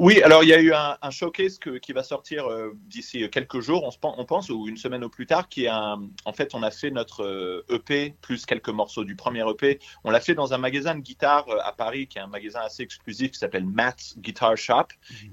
Oui, 0.00 0.22
alors 0.22 0.44
il 0.44 0.48
y 0.48 0.52
a 0.54 0.60
eu 0.60 0.72
un, 0.72 0.96
un 1.02 1.10
showcase 1.10 1.58
que- 1.58 1.78
qui 1.78 1.92
va 1.92 2.04
sortir 2.04 2.46
euh, 2.46 2.70
d'ici 2.86 3.28
quelques 3.30 3.58
jours, 3.58 3.82
on, 3.82 3.90
se 3.90 3.98
pen- 3.98 4.12
on 4.16 4.24
pense, 4.24 4.48
ou 4.48 4.68
une 4.68 4.76
semaine 4.76 5.02
au 5.02 5.08
plus 5.08 5.26
tard, 5.26 5.48
qui 5.48 5.64
est 5.64 5.68
un. 5.68 6.00
En 6.24 6.32
fait, 6.32 6.54
on 6.54 6.62
a 6.62 6.70
fait 6.70 6.92
notre 6.92 7.24
euh, 7.24 7.64
EP 7.68 8.14
plus 8.20 8.46
quelques 8.46 8.68
morceaux 8.68 9.02
du 9.02 9.16
premier 9.16 9.42
EP. 9.50 9.80
On 10.04 10.10
l'a 10.12 10.20
fait 10.20 10.34
dans 10.34 10.54
un 10.54 10.58
magasin 10.58 10.94
de 10.94 11.00
guitare 11.00 11.48
euh, 11.48 11.58
à 11.64 11.72
Paris, 11.72 12.06
qui 12.06 12.18
est 12.18 12.20
un 12.20 12.28
magasin 12.28 12.60
assez 12.60 12.84
exclusif 12.84 13.32
qui 13.32 13.38
s'appelle 13.40 13.66
Matt's 13.66 14.16
Guitar 14.18 14.56
Shop. 14.56 14.86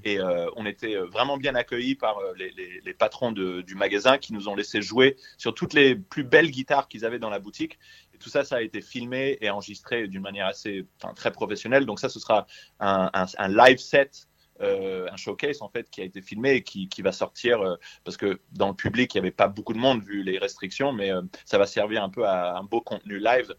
Et 0.03 0.19
euh, 0.19 0.47
on 0.55 0.65
était 0.65 0.95
vraiment 0.95 1.37
bien 1.37 1.53
accueillis 1.53 1.93
par 1.95 2.17
les, 2.35 2.49
les- 2.57 2.81
les 2.83 2.93
patrons 2.95 3.31
de- 3.31 3.61
du 3.61 3.75
magasin 3.75 4.17
qui 4.17 4.33
nous 4.33 4.49
ont 4.49 4.55
laissé 4.55 4.81
jouer 4.81 5.15
sur 5.37 5.53
toutes 5.53 5.73
les 5.75 5.95
plus 5.95 6.23
belles 6.23 6.49
guitares 6.49 6.87
qu'ils 6.87 7.05
avaient 7.05 7.19
dans 7.19 7.29
la 7.29 7.37
boutique. 7.39 7.77
Et 8.15 8.17
tout 8.17 8.29
ça, 8.29 8.43
ça 8.43 8.55
a 8.55 8.61
été 8.61 8.81
filmé 8.81 9.37
et 9.41 9.49
enregistré 9.51 10.07
d'une 10.07 10.21
manière 10.23 10.47
assez, 10.47 10.87
enfin, 11.03 11.13
très 11.13 11.31
professionnelle. 11.31 11.85
Donc 11.85 11.99
ça, 11.99 12.09
ce 12.09 12.19
sera 12.19 12.47
un, 12.79 13.11
un- 13.13 13.25
un 13.37 13.47
live 13.49 13.77
set 13.77 14.27
euh, 14.61 15.07
un 15.11 15.17
showcase 15.17 15.61
en 15.61 15.67
fait 15.67 15.89
qui 15.89 15.99
a 15.99 16.05
été 16.05 16.21
filmé 16.21 16.53
et 16.53 16.63
qui, 16.63 16.87
qui 16.87 17.01
va 17.01 17.11
sortir 17.11 17.61
euh, 17.61 17.75
parce 18.05 18.15
que 18.15 18.39
dans 18.53 18.69
le 18.69 18.73
public 18.73 19.13
il 19.13 19.17
n'y 19.17 19.27
avait 19.27 19.35
pas 19.35 19.49
beaucoup 19.49 19.73
de 19.73 19.77
monde 19.77 20.01
vu 20.01 20.23
les 20.23 20.37
restrictions 20.37 20.93
mais 20.93 21.11
euh, 21.11 21.21
ça 21.43 21.57
va 21.57 21.65
servir 21.65 22.01
un 22.01 22.09
peu 22.09 22.25
à 22.25 22.57
un 22.57 22.63
beau 22.63 22.79
contenu 22.81 23.19
live 23.19 23.53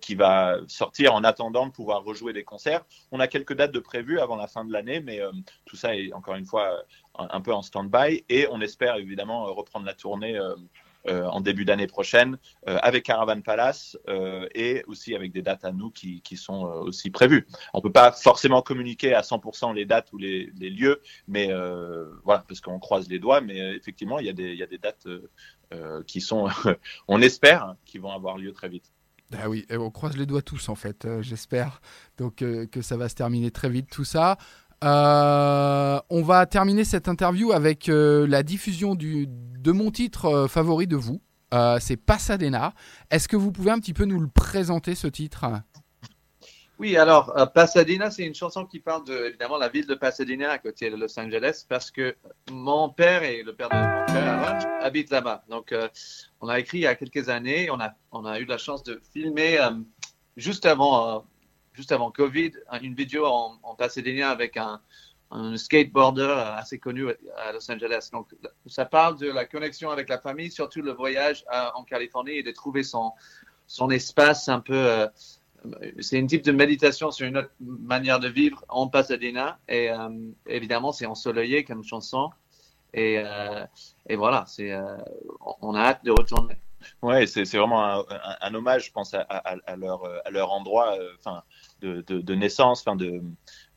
qui 0.00 0.14
va 0.14 0.56
sortir 0.68 1.12
en 1.12 1.22
attendant 1.22 1.66
de 1.66 1.70
pouvoir 1.70 2.02
rejouer 2.02 2.32
des 2.32 2.44
concerts. 2.44 2.82
On 3.12 3.20
a 3.20 3.28
quelques 3.28 3.52
dates 3.52 3.72
de 3.72 3.78
prévues 3.78 4.18
avant 4.18 4.36
la 4.36 4.46
fin 4.46 4.64
de 4.64 4.72
l'année 4.72 5.00
mais 5.00 5.20
tout 5.66 5.76
ça 5.76 5.94
est 5.94 6.14
encore 6.14 6.34
une 6.36 6.46
fois 6.46 6.82
un, 7.18 7.28
un 7.30 7.40
peu 7.42 7.52
en 7.52 7.60
stand-by. 7.60 8.24
Et 8.30 8.46
on 8.50 8.62
espère 8.62 8.96
évidemment 8.96 9.52
reprendre 9.52 9.84
la 9.84 9.92
tournée 9.92 10.40
en 11.08 11.40
début 11.40 11.64
d'année 11.64 11.86
prochaine 11.86 12.38
euh, 12.68 12.78
avec 12.82 13.04
Caravan 13.04 13.40
Palace 13.40 13.96
euh, 14.08 14.46
et 14.54 14.82
aussi 14.86 15.14
avec 15.14 15.32
des 15.32 15.42
dates 15.42 15.64
à 15.64 15.72
nous 15.72 15.90
qui, 15.90 16.20
qui 16.22 16.36
sont 16.36 16.66
euh, 16.66 16.80
aussi 16.80 17.10
prévues. 17.10 17.46
On 17.74 17.80
peut 17.80 17.92
pas 17.92 18.12
forcément 18.12 18.62
communiquer 18.62 19.14
à 19.14 19.22
100% 19.22 19.74
les 19.74 19.84
dates 19.84 20.12
ou 20.12 20.18
les, 20.18 20.52
les 20.58 20.70
lieux, 20.70 21.00
mais 21.28 21.50
euh, 21.50 22.06
voilà, 22.24 22.44
parce 22.46 22.60
qu'on 22.60 22.78
croise 22.78 23.08
les 23.08 23.18
doigts. 23.18 23.40
Mais 23.40 23.60
euh, 23.60 23.76
effectivement, 23.76 24.18
il 24.18 24.26
y 24.26 24.30
a 24.30 24.32
des, 24.32 24.54
y 24.54 24.62
a 24.62 24.66
des 24.66 24.78
dates 24.78 25.06
euh, 25.06 25.30
euh, 25.72 26.02
qui 26.06 26.20
sont, 26.20 26.48
on 27.08 27.20
espère, 27.22 27.76
qui 27.84 27.98
vont 27.98 28.12
avoir 28.12 28.38
lieu 28.38 28.52
très 28.52 28.68
vite. 28.68 28.92
Ah 29.38 29.48
oui, 29.48 29.64
on 29.70 29.90
croise 29.90 30.16
les 30.16 30.26
doigts 30.26 30.42
tous 30.42 30.68
en 30.68 30.74
fait, 30.74 31.04
euh, 31.04 31.22
j'espère. 31.22 31.80
Donc 32.18 32.42
euh, 32.42 32.66
que 32.66 32.82
ça 32.82 32.96
va 32.96 33.08
se 33.08 33.14
terminer 33.14 33.50
très 33.50 33.68
vite 33.68 33.88
tout 33.88 34.04
ça. 34.04 34.38
Euh, 34.82 36.00
on 36.08 36.22
va 36.22 36.46
terminer 36.46 36.84
cette 36.84 37.08
interview 37.08 37.52
avec 37.52 37.88
euh, 37.88 38.26
la 38.26 38.42
diffusion 38.42 38.94
de 38.94 39.72
mon 39.72 39.90
titre 39.90 40.24
euh, 40.24 40.48
favori 40.48 40.86
de 40.86 40.96
vous. 40.96 41.20
C'est 41.80 41.96
Pasadena. 41.96 42.74
Est-ce 43.10 43.26
que 43.26 43.36
vous 43.36 43.50
pouvez 43.50 43.72
un 43.72 43.80
petit 43.80 43.92
peu 43.92 44.04
nous 44.04 44.20
le 44.20 44.28
présenter 44.28 44.94
ce 44.94 45.08
titre? 45.08 45.46
Oui, 46.78 46.96
alors 46.96 47.34
Pasadena, 47.52 48.08
c'est 48.12 48.24
une 48.24 48.36
chanson 48.36 48.64
qui 48.64 48.78
parle 48.78 49.04
de 49.04 49.26
évidemment 49.26 49.58
la 49.58 49.68
ville 49.68 49.86
de 49.88 49.96
Pasadena 49.96 50.52
à 50.52 50.58
côté 50.58 50.90
de 50.90 50.96
Los 50.96 51.18
Angeles 51.18 51.64
parce 51.68 51.90
que 51.90 52.14
mon 52.52 52.88
père 52.88 53.24
et 53.24 53.42
le 53.42 53.52
père 53.52 53.68
de 53.68 53.74
mon 53.74 53.80
Aaron 53.82 54.58
habitent 54.80 55.10
là-bas. 55.10 55.42
Donc, 55.50 55.74
on 56.40 56.48
a 56.48 56.60
écrit 56.60 56.78
il 56.78 56.82
y 56.82 56.86
a 56.86 56.94
quelques 56.94 57.28
années, 57.28 57.68
on 58.12 58.24
a, 58.24 58.38
eu 58.38 58.44
la 58.44 58.56
chance 58.56 58.84
de 58.84 59.02
filmer 59.12 59.58
juste 60.36 60.66
avant, 60.66 61.24
juste 61.72 61.92
avant 61.92 62.10
Covid 62.10 62.52
une 62.82 62.94
vidéo 62.94 63.26
en, 63.26 63.58
en 63.62 63.74
Pasadena 63.74 64.30
avec 64.30 64.56
un, 64.56 64.80
skateboarder 65.56 66.34
assez 66.56 66.78
connu 66.78 67.08
à 67.36 67.52
Los 67.52 67.70
Angeles. 67.70 68.08
Donc, 68.12 68.28
ça 68.66 68.84
parle 68.84 69.16
de 69.16 69.30
la 69.30 69.44
connexion 69.44 69.90
avec 69.90 70.08
la 70.08 70.18
famille, 70.18 70.50
surtout 70.50 70.82
le 70.82 70.92
voyage 70.92 71.44
en 71.74 71.84
Californie 71.84 72.32
et 72.32 72.42
de 72.42 72.50
trouver 72.50 72.82
son, 72.82 73.12
son 73.66 73.90
espace 73.90 74.48
un 74.48 74.60
peu. 74.60 74.74
euh, 74.74 75.06
c'est 76.00 76.18
une 76.18 76.26
type 76.26 76.42
de 76.42 76.52
méditation 76.52 77.10
sur 77.10 77.26
une 77.26 77.36
autre 77.38 77.52
manière 77.60 78.18
de 78.18 78.28
vivre 78.28 78.64
en 78.68 78.88
Pasadena. 78.88 79.58
Et 79.68 79.90
euh, 79.90 80.08
évidemment, 80.46 80.90
c'est 80.90 81.06
ensoleillé 81.06 81.64
comme 81.64 81.84
chanson. 81.84 82.30
Et, 82.92 83.18
euh, 83.18 83.64
voilà, 84.16 84.44
c'est, 84.48 84.76
on 85.60 85.74
a 85.74 85.80
hâte 85.80 86.04
de 86.04 86.10
retourner. 86.10 86.56
Ouais, 87.02 87.26
c'est 87.26 87.44
c'est 87.44 87.58
vraiment 87.58 88.04
un, 88.40 88.54
hommage, 88.54 88.86
je 88.86 88.92
pense, 88.92 89.14
à, 89.14 89.76
leur, 89.76 90.02
à 90.24 90.30
leur 90.30 90.50
endroit 90.50 90.96
enfin, 91.18 91.44
de, 91.80 92.02
de, 92.02 92.20
de 92.20 92.34
naissance, 92.34 92.80
enfin, 92.80 92.96
de, 92.96 93.22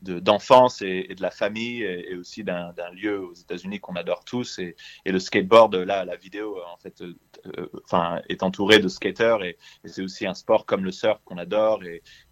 de- 0.02 0.20
d'enfance 0.20 0.82
et, 0.82 1.08
et 1.10 1.16
de 1.16 1.22
la 1.22 1.32
famille, 1.32 1.82
et, 1.84 2.12
et 2.12 2.16
aussi 2.16 2.44
d'un 2.44 2.74
lieu 2.94 3.20
aux 3.22 3.34
États-Unis 3.34 3.80
qu'on 3.80 3.96
adore 3.96 4.24
tous. 4.26 4.60
Et, 4.60 4.76
et 5.06 5.12
le 5.12 5.20
skateboard, 5.20 5.76
là, 5.76 6.06
la 6.06 6.16
vidéo, 6.16 6.58
en 6.74 6.78
fait, 6.78 7.02
euh, 7.02 7.16
euh, 7.58 8.22
est 8.30 8.44
entourée 8.44 8.80
de 8.80 8.88
skateurs, 8.88 9.44
et, 9.44 9.58
c'est 9.86 10.02
aussi 10.02 10.26
un 10.28 10.34
sport 10.34 10.66
comme 10.66 10.84
le 10.84 10.92
surf 10.92 11.20
qu'on 11.26 11.38
adore. 11.38 11.84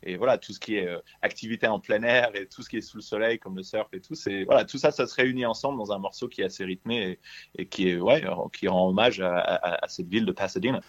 Et, 0.03 0.17
voilà, 0.17 0.37
tout 0.37 0.53
ce 0.53 0.59
qui 0.59 0.75
est 0.75 0.87
euh, 0.87 0.99
activité 1.21 1.67
en 1.67 1.79
plein 1.79 2.03
air 2.03 2.35
et 2.35 2.47
tout 2.47 2.61
ce 2.63 2.69
qui 2.69 2.77
est 2.77 2.81
sous 2.81 2.97
le 2.97 3.03
soleil, 3.03 3.39
comme 3.39 3.55
le 3.55 3.63
surf 3.63 3.87
et 3.93 4.01
tout, 4.01 4.15
c'est 4.15 4.43
voilà, 4.43 4.65
tout 4.65 4.77
ça, 4.77 4.91
ça 4.91 5.07
se 5.07 5.15
réunit 5.15 5.45
ensemble 5.45 5.77
dans 5.77 5.91
un 5.91 5.99
morceau 5.99 6.27
qui 6.27 6.41
est 6.41 6.45
assez 6.45 6.65
rythmé 6.65 7.19
et, 7.55 7.61
et 7.61 7.65
qui 7.67 7.89
est, 7.89 7.97
ouais, 7.99 8.23
qui 8.53 8.67
rend 8.67 8.89
hommage 8.89 9.21
à, 9.21 9.37
à- 9.37 9.85
à 9.85 9.87
cette 9.87 10.07
ville 10.07 10.25
de 10.25 10.31
Pasadena. 10.31 10.81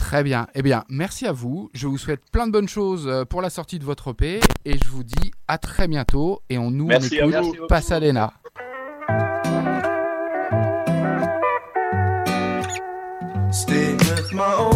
Très 0.00 0.24
bien. 0.24 0.46
Eh 0.54 0.62
bien, 0.62 0.82
merci 0.88 1.26
à 1.26 1.32
vous. 1.32 1.70
Je 1.74 1.86
vous 1.86 1.98
souhaite 1.98 2.22
plein 2.32 2.46
de 2.46 2.52
bonnes 2.52 2.68
choses 2.68 3.06
euh, 3.06 3.26
pour 3.26 3.42
la 3.42 3.50
sortie 3.50 3.78
de 3.78 3.84
votre 3.84 4.12
EP 4.12 4.40
et 4.64 4.78
je 4.82 4.88
vous 4.88 5.04
dis 5.04 5.30
à 5.46 5.58
très 5.58 5.88
bientôt. 5.88 6.40
Et 6.48 6.56
on 6.56 6.70
nous 6.70 6.86
on 6.86 6.88
Merci 6.88 7.20
à 7.20 7.26
écoute 7.26 7.54
beaucoup. 7.58 7.66
Pasadena. 7.68 8.32
Stay 13.52 13.92
with 13.92 14.32
my 14.32 14.54
old 14.58 14.69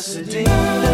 Pasadena. 0.00 0.89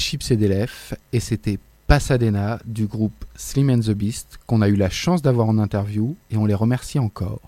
chips 0.00 0.30
et 0.30 0.36
des 0.36 0.66
et 1.12 1.20
c'était 1.20 1.58
Pasadena 1.86 2.58
du 2.64 2.86
groupe 2.86 3.24
Slim 3.36 3.70
and 3.70 3.80
the 3.80 3.90
Beast 3.90 4.38
qu'on 4.46 4.62
a 4.62 4.68
eu 4.68 4.76
la 4.76 4.90
chance 4.90 5.22
d'avoir 5.22 5.48
en 5.48 5.58
interview 5.58 6.16
et 6.30 6.36
on 6.36 6.46
les 6.46 6.54
remercie 6.54 6.98
encore. 6.98 7.40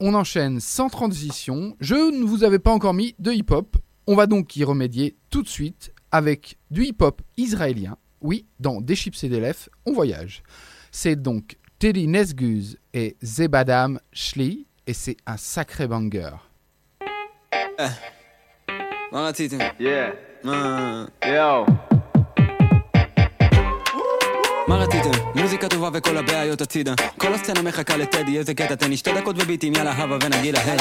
On 0.00 0.14
enchaîne 0.14 0.60
sans 0.60 0.88
transition. 0.88 1.76
Je 1.80 1.94
ne 1.94 2.24
vous 2.24 2.44
avais 2.44 2.58
pas 2.58 2.72
encore 2.72 2.94
mis 2.94 3.14
de 3.18 3.30
hip-hop. 3.32 3.76
On 4.06 4.16
va 4.16 4.26
donc 4.26 4.56
y 4.56 4.64
remédier 4.64 5.16
tout 5.28 5.42
de 5.42 5.48
suite 5.48 5.92
avec 6.10 6.58
du 6.70 6.84
hip-hop 6.84 7.20
israélien. 7.36 7.96
Oui, 8.20 8.46
dans 8.58 8.80
Des 8.80 8.96
chips 8.96 9.22
et 9.24 9.28
des 9.28 9.52
on 9.86 9.92
voyage. 9.92 10.42
C'est 10.90 11.16
donc 11.16 11.56
Teddy 11.78 12.08
Nesguz 12.08 12.76
et 12.92 13.16
Zebadam 13.22 14.00
Shli 14.12 14.66
et 14.86 14.94
c'est 14.94 15.16
un 15.26 15.36
sacré 15.36 15.86
banger. 15.86 16.36
מה 24.70 24.76
רציתם? 24.76 25.10
מוזיקה 25.34 25.68
טובה 25.68 25.90
וכל 25.92 26.16
הבעיות 26.16 26.60
הצידה. 26.60 26.94
כל 27.18 27.34
הסצנה 27.34 27.62
מחכה 27.62 27.96
לטדי, 27.96 28.38
איזה 28.38 28.54
קטע? 28.54 28.74
תן 28.74 28.90
לי 28.90 28.96
שתי 28.96 29.12
דקות 29.12 29.36
וביטים, 29.38 29.74
יאללה 29.74 29.92
הבה 29.92 30.16
ונגילה, 30.22 30.60
היי. 30.64 30.78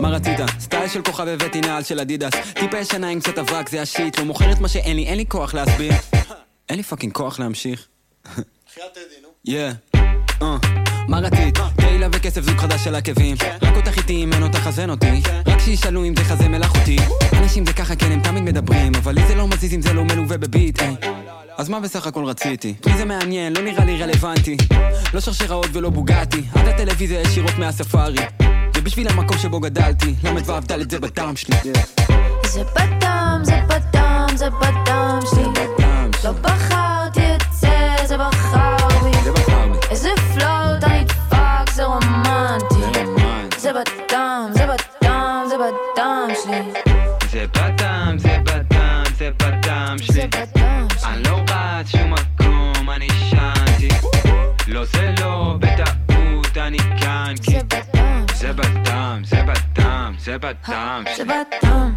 מה 0.00 0.08
רצית? 0.08 0.38
סטייל 0.60 0.88
של 0.88 1.02
כוכב 1.02 1.28
הבאתי 1.28 1.60
נעל 1.60 1.82
של 1.82 2.00
אדידס. 2.00 2.32
טיפה 2.54 2.78
ישנה 2.78 3.08
עם 3.08 3.20
קצת 3.20 3.38
אבק, 3.38 3.68
זה 3.68 3.82
השיט. 3.82 4.18
לא 4.18 4.24
מוכר 4.24 4.52
את 4.52 4.60
מה 4.60 4.68
שאין 4.68 4.96
לי, 4.96 5.06
אין 5.06 5.16
לי 5.16 5.24
כוח 5.28 5.54
להסביר. 5.54 5.92
אין 6.68 6.76
לי 6.76 6.82
פאקינג 6.82 7.12
כוח 7.12 7.38
להמשיך. 7.38 7.86
יא. 9.44 9.70
אה, 10.42 10.56
מה 11.08 11.18
רצית? 11.18 11.58
תהילה 11.76 12.08
וכסף 12.12 12.40
זוג 12.40 12.56
חדש 12.56 12.84
של 12.84 12.94
עקבים. 12.94 13.36
רק 13.62 13.76
אותך 13.76 13.98
איתי 13.98 14.24
אם 14.24 14.32
אין 14.32 14.42
אותך 14.42 14.66
אז 14.66 14.80
אין 14.80 14.90
אותי 14.90 15.22
רק 15.46 15.60
שישאלו 15.60 16.04
אם 16.04 16.16
זה 16.16 16.24
חזה 16.24 16.48
מלאכותי. 16.48 16.96
אנשים 17.32 17.66
זה 17.66 17.72
ככה 17.72 17.96
כן 17.96 18.12
הם 18.12 18.22
תמיד 18.22 18.42
מדברים. 18.42 18.94
אבל 18.94 19.14
לי 19.14 19.26
זה 19.26 19.34
לא 19.34 19.48
מזיז 19.48 19.74
אם 19.74 19.82
זה 19.82 19.92
לא 19.92 20.04
מלווה 20.04 20.38
בביט 20.38 20.82
אז 21.58 21.68
מה 21.68 21.80
בסך 21.80 22.06
הכל 22.06 22.24
רציתי? 22.24 22.74
מי 22.86 22.96
זה 22.96 23.04
מעניין, 23.04 23.52
לא 23.56 23.62
נראה 23.62 23.84
לי 23.84 24.02
רלוונטי. 24.02 24.56
לא 25.14 25.20
שרשראות 25.20 25.66
ולא 25.72 25.90
בוגטי 25.90 26.42
עד 26.54 26.68
הטלוויזיה 26.68 27.20
ישירות 27.20 27.58
מהספארי. 27.58 28.26
זה 28.74 28.80
בשביל 28.80 29.08
המקום 29.08 29.38
שבו 29.38 29.60
גדלתי 29.60 30.14
ל"ו 30.24 30.60
ד' 30.60 30.90
זה 30.90 31.00
בדם 31.00 31.36
שלי. 31.36 31.56
זה 32.46 32.62
בדם, 32.76 33.40
זה 33.42 33.60
בדם, 33.68 34.26
זה 34.34 34.50
בדם 34.50 35.18
שלי. 35.30 35.64
לא 36.24 36.32
בחרתי 36.32 37.34
את 37.36 37.42
זה, 37.52 37.94
זה 38.04 38.16
בחר 38.18 38.76
בי 39.02 39.10
איזה 39.90 40.10
פלוט 40.34 40.84
אני 40.84 41.04
דפק, 41.04 41.72
זה 41.74 41.84
רומנטי. 41.84 42.74
זה 42.94 43.02
רומנטי. 43.04 43.60
זה 43.60 43.72
בדם, 43.72 44.50
זה 44.54 44.66
בדם 44.66 46.28
שלי. 46.44 46.82
זה 47.30 47.46
בדם, 47.54 48.16
זה 48.18 48.38
בדם, 48.44 49.02
זה 49.18 49.30
בדם 49.38 49.96
זה 50.08 50.26
בדם 50.30 50.76
שלי 50.92 51.45
בדם 58.56 59.22
זה 59.24 59.42
בדם, 59.42 60.14
זה 60.18 60.38
בדם, 60.38 61.04
זה 61.16 61.24
בדם 61.24 61.94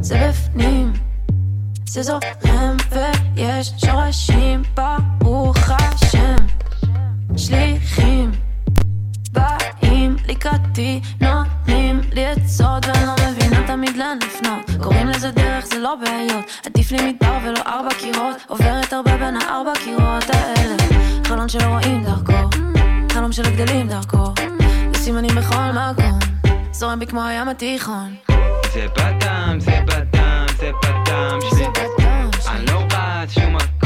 זה 0.00 0.28
בפנים, 0.28 0.92
זה 1.86 2.02
זורם 2.02 2.76
ויש 2.90 3.72
שורשים. 3.86 4.62
ברוך 5.18 5.70
השם, 5.70 6.36
שליחים. 7.36 8.30
באים 9.32 10.16
לקראתי, 10.28 11.00
נותנים 11.20 12.00
לי 12.12 12.26
עצות 12.26 12.86
ואני 12.86 13.06
לא 13.06 13.14
מבינה 13.30 13.66
תמיד 13.66 13.96
לאן 13.96 14.18
לפנות, 14.26 14.82
קוראים 14.82 15.08
לזה 15.08 15.30
דרך 15.30 15.66
זה 15.66 15.78
לא 15.78 15.94
בעיות, 15.94 16.44
עדיף 16.66 16.92
לי 16.92 17.12
מדבר 17.12 17.38
ולא 17.44 17.60
ארבע 17.66 17.94
קירות, 17.98 18.36
עוברת 18.46 18.92
הרבה 18.92 19.16
בין 19.16 19.36
הארבע 19.36 19.72
קירות 19.84 20.24
האלה, 20.30 20.76
חלון 21.24 21.48
שלא 21.48 21.66
רואים 21.66 22.04
דרכו, 22.04 22.58
חלום 23.12 23.32
של 23.32 23.46
הגדלים 23.46 23.88
דרכו, 23.88 24.32
וסימנים 25.08 25.34
בכל 25.36 25.70
מקום, 25.72 26.18
זורם 26.72 26.98
בי 26.98 27.06
כמו 27.06 27.24
הים 27.24 27.48
התיכון. 27.48 28.14
זה 28.72 28.86
בדם, 28.96 29.56
זה 29.60 29.80
בדם, 29.86 30.46
זה 30.58 30.70
בדם 30.82 31.38
שלי. 31.50 31.66
אני 32.48 32.66
לא 32.66 32.82
רץ 32.92 33.30
שום 33.30 33.56
מקום, 33.56 33.77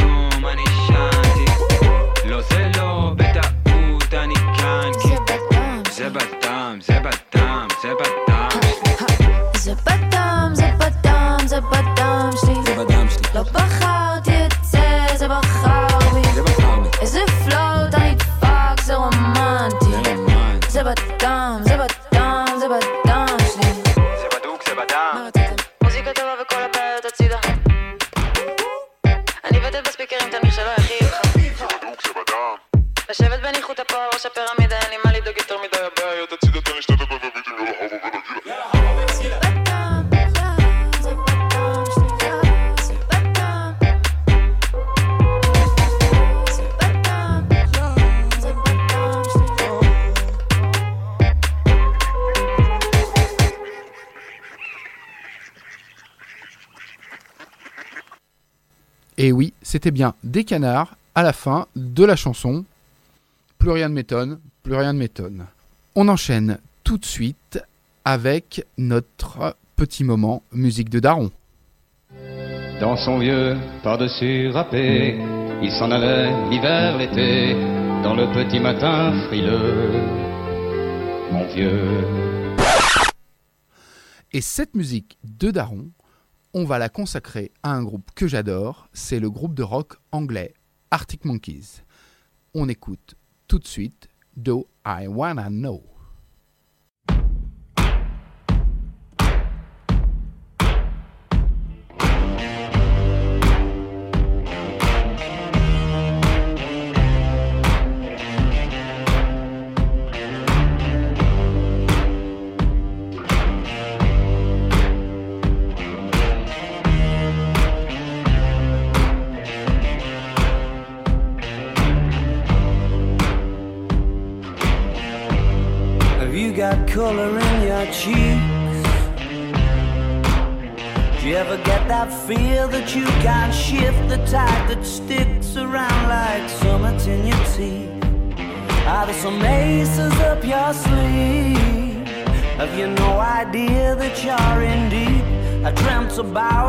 c'était 59.72 59.90
bien 59.90 60.12
des 60.22 60.44
canards 60.44 60.96
à 61.14 61.22
la 61.22 61.32
fin 61.32 61.66
de 61.76 62.04
la 62.04 62.14
chanson. 62.14 62.66
Plus 63.56 63.70
rien 63.70 63.88
ne 63.88 63.94
m'étonne, 63.94 64.38
plus 64.62 64.74
rien 64.74 64.92
ne 64.92 64.98
m'étonne. 64.98 65.46
On 65.94 66.08
enchaîne 66.08 66.58
tout 66.84 66.98
de 66.98 67.06
suite 67.06 67.58
avec 68.04 68.66
notre 68.76 69.56
petit 69.76 70.04
moment 70.04 70.42
musique 70.52 70.90
de 70.90 71.00
Daron. 71.00 71.30
Dans 72.80 72.98
son 72.98 73.18
vieux 73.18 73.56
par-dessus 73.82 74.50
râpé, 74.50 75.16
il 75.62 75.72
s'en 75.72 75.90
allait 75.90 76.50
l'hiver, 76.50 76.98
l'été, 76.98 77.54
dans 78.02 78.14
le 78.14 78.26
petit 78.34 78.60
matin 78.60 79.26
frileux. 79.28 79.90
Mon 81.32 81.46
vieux. 81.46 82.04
Et 84.34 84.42
cette 84.42 84.74
musique 84.74 85.16
de 85.24 85.50
Daron, 85.50 85.86
on 86.55 86.64
va 86.64 86.78
la 86.78 86.88
consacrer 86.88 87.50
à 87.62 87.72
un 87.72 87.82
groupe 87.82 88.11
que 88.14 88.26
j'adore, 88.26 88.88
c'est 88.92 89.20
le 89.20 89.30
groupe 89.30 89.55
de 89.55 89.62
rock 89.62 89.94
anglais 90.12 90.55
Arctic 90.90 91.24
Monkeys. 91.24 91.82
On 92.55 92.68
écoute 92.68 93.14
tout 93.48 93.59
de 93.59 93.66
suite 93.66 94.09
Do 94.36 94.68
I 94.86 95.07
Wanna 95.07 95.48
Know? 95.48 95.91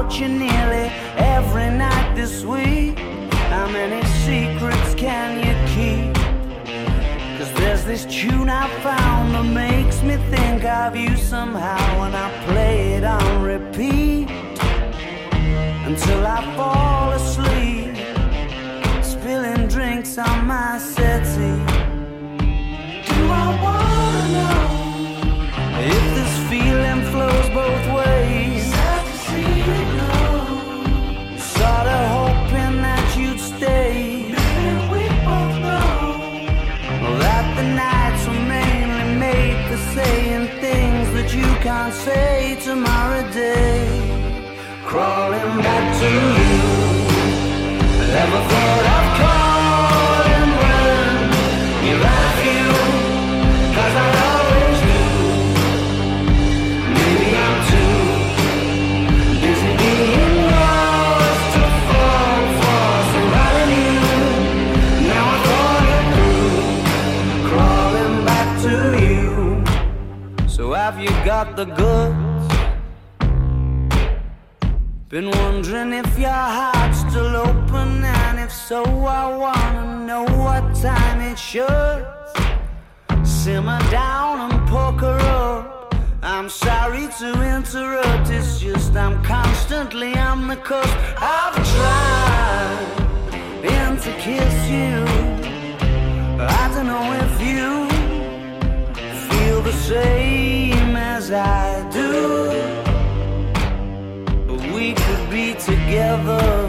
About 0.03 0.19
you 0.19 0.27
nearly 0.27 0.91
every 1.17 1.69
night 1.69 2.15
this 2.15 2.43
week. 2.43 2.97
How 3.49 3.67
many 3.67 4.05
secrets 4.25 4.95
can 4.95 5.29
you 5.45 5.53
keep? 5.73 6.13
Cause 7.37 7.51
there's 7.53 7.85
this 7.85 8.05
tune 8.05 8.49
I 8.49 8.67
found 8.81 9.33
that 9.33 9.43
makes 9.43 10.01
me 10.01 10.17
think 10.35 10.63
of 10.63 10.95
you 10.95 11.15
somehow 11.15 12.03
And 12.03 12.15
I 12.15 12.29
play 12.45 12.93
it 12.93 13.03
on 13.03 13.43
repeat 13.43 14.29
Until 15.85 16.25
I 16.25 16.39
fall 16.55 17.11
asleep 17.11 17.95
Spilling 19.03 19.67
drinks 19.67 20.17
on 20.17 20.47
my 20.47 20.77
made 39.73 39.79
for 39.79 39.95
saying 39.95 40.47
things 40.61 41.13
that 41.13 41.33
you 41.33 41.43
can't 41.61 41.93
say 41.93 42.57
tomorrow 42.61 43.23
day. 43.31 43.87
Crawling 44.85 45.61
back 45.61 45.99
to 45.99 46.09
you. 46.37 46.61
Never 48.13 48.39
thought 48.49 48.85
of 48.95 49.05
calling 49.21 50.49
when 50.61 51.87
you 51.87 51.95
left 52.03 52.17
you. 52.17 52.22
Should. 81.53 82.07
Simmer 83.23 83.79
down 83.91 84.51
and 84.51 84.67
poker 84.67 85.17
up. 85.37 85.93
I'm 86.23 86.49
sorry 86.49 87.07
to 87.19 87.29
interrupt, 87.57 88.31
it's 88.31 88.59
just 88.59 88.95
I'm 88.95 89.23
constantly 89.23 90.15
on 90.15 90.47
the 90.47 90.55
coast. 90.55 90.95
I've 91.17 91.57
tried 91.75 92.87
and 93.65 93.99
to 94.01 94.11
kiss 94.25 94.55
you. 94.77 94.95
I 96.61 96.63
don't 96.73 96.87
know 96.87 97.07
if 97.25 97.33
you 97.49 97.71
feel 99.29 99.61
the 99.61 99.77
same 99.91 100.95
as 100.95 101.31
I 101.31 101.87
do. 101.91 102.11
But 104.47 104.61
we 104.73 104.93
could 104.93 105.29
be 105.29 105.53
together 105.53 106.62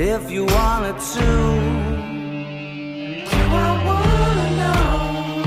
if 0.00 0.30
you 0.30 0.46
wanted 0.46 0.98
to. 0.98 1.28
Do 3.30 3.40
I 3.66 3.70
wanna 3.88 4.48
know 4.60 5.44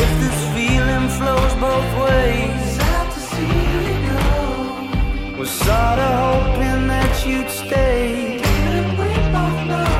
if 0.00 0.10
this 0.22 0.40
feeling 0.54 1.08
flows 1.16 1.54
both 1.60 1.90
ways? 2.04 2.60
Sad 2.76 3.06
to 3.12 3.20
see 3.20 3.56
you 3.72 3.84
go. 4.08 5.38
Was 5.38 5.50
sorta 5.50 6.08
hoping 6.24 6.88
that 6.88 7.26
you'd 7.26 7.50
stay. 7.50 8.40
Didn't 8.40 8.92
we 9.00 9.10
both 9.36 9.60
know 9.70 9.96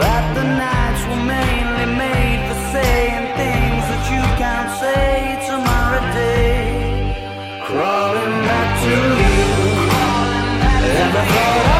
that 0.00 0.24
the 0.34 0.46
nights 0.64 1.02
were 1.08 1.24
mainly 1.36 1.86
made 2.04 2.40
for 2.48 2.58
saying 2.74 3.24
things 3.38 3.84
that 3.90 4.04
you 4.12 4.22
can't 4.42 4.70
say 4.82 5.38
tomorrow 5.46 6.02
day? 6.12 6.58
Crawling 7.66 8.36
back 8.50 8.70
to 8.82 8.94
you. 9.22 9.46
Ever 11.00 11.24
thought 11.32 11.77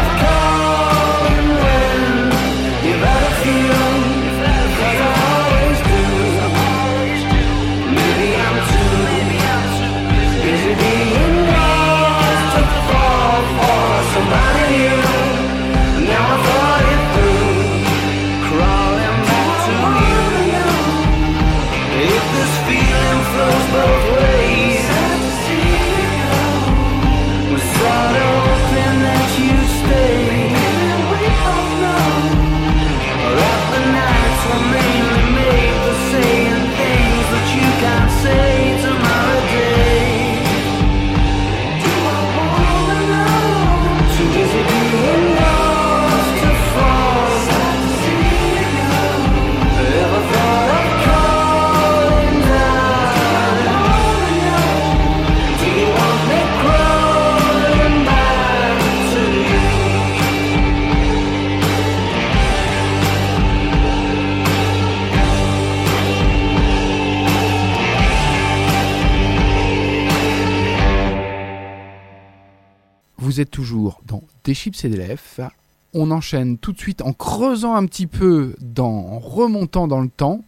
chips 74.59 74.85
et. 74.85 75.53
On 75.95 76.11
enchaîne 76.11 76.59
tout 76.59 76.73
de 76.73 76.79
suite 76.79 77.01
en 77.01 77.13
creusant 77.13 77.75
un 77.75 77.87
petit 77.87 78.07
peu, 78.07 78.55
dans, 78.61 78.87
en 78.87 79.19
remontant 79.19 79.87
dans 79.87 80.01
le 80.01 80.11
temps, 80.11 80.45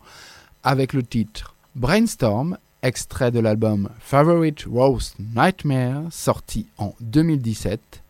avec 0.64 0.92
le 0.92 1.02
titre 1.02 1.54
Brainstorm, 1.76 2.58
extrait 2.82 3.30
de 3.30 3.38
l'album 3.38 3.88
Favorite 4.00 4.64
Roast 4.68 5.16
Nightmare, 5.18 6.02
sorti 6.10 6.66
en 6.76 6.94
2017. 7.00 8.02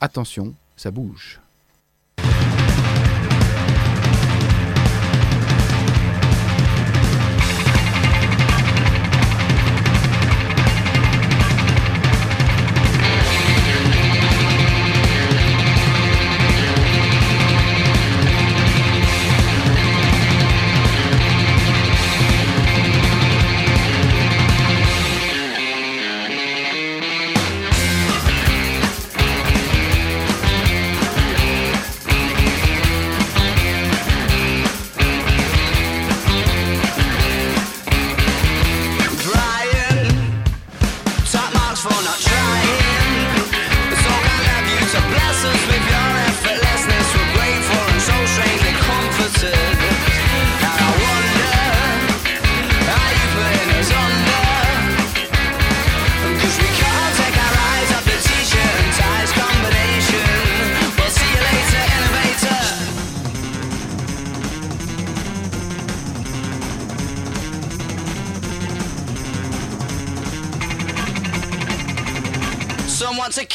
Attention, 0.00 0.54
ça 0.76 0.90
bouge. 0.90 1.40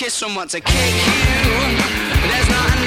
kiss 0.04 0.16
someone 0.16 0.50
to 0.50 0.60
kick 0.60 0.76
you. 0.76 1.78
There's 2.28 2.50
nothing 2.50 2.83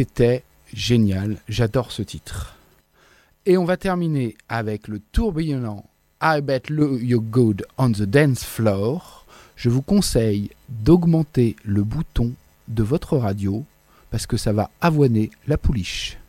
C'était 0.00 0.44
génial, 0.72 1.36
j'adore 1.46 1.92
ce 1.92 2.00
titre. 2.00 2.56
Et 3.44 3.58
on 3.58 3.66
va 3.66 3.76
terminer 3.76 4.34
avec 4.48 4.88
le 4.88 4.98
tourbillonnant 4.98 5.84
I 6.22 6.40
Bet 6.40 6.62
You 6.70 7.20
Good 7.20 7.66
on 7.76 7.92
the 7.92 8.04
Dance 8.04 8.42
Floor. 8.42 9.26
Je 9.56 9.68
vous 9.68 9.82
conseille 9.82 10.52
d'augmenter 10.70 11.54
le 11.66 11.84
bouton 11.84 12.32
de 12.68 12.82
votre 12.82 13.18
radio 13.18 13.62
parce 14.10 14.26
que 14.26 14.38
ça 14.38 14.54
va 14.54 14.70
avoiner 14.80 15.30
la 15.46 15.58
pouliche. 15.58 16.19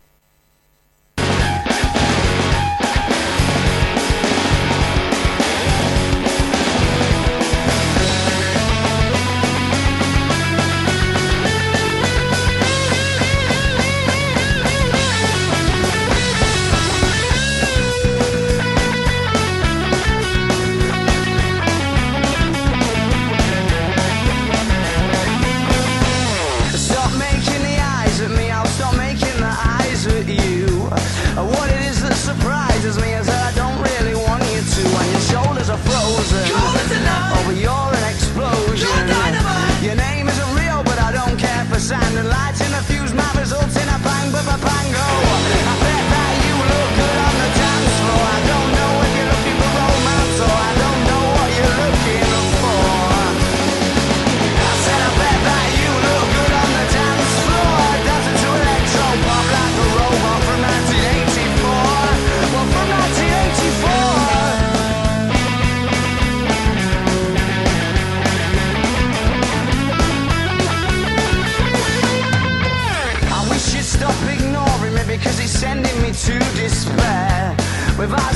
We've 78.02 78.10
got. 78.10 78.31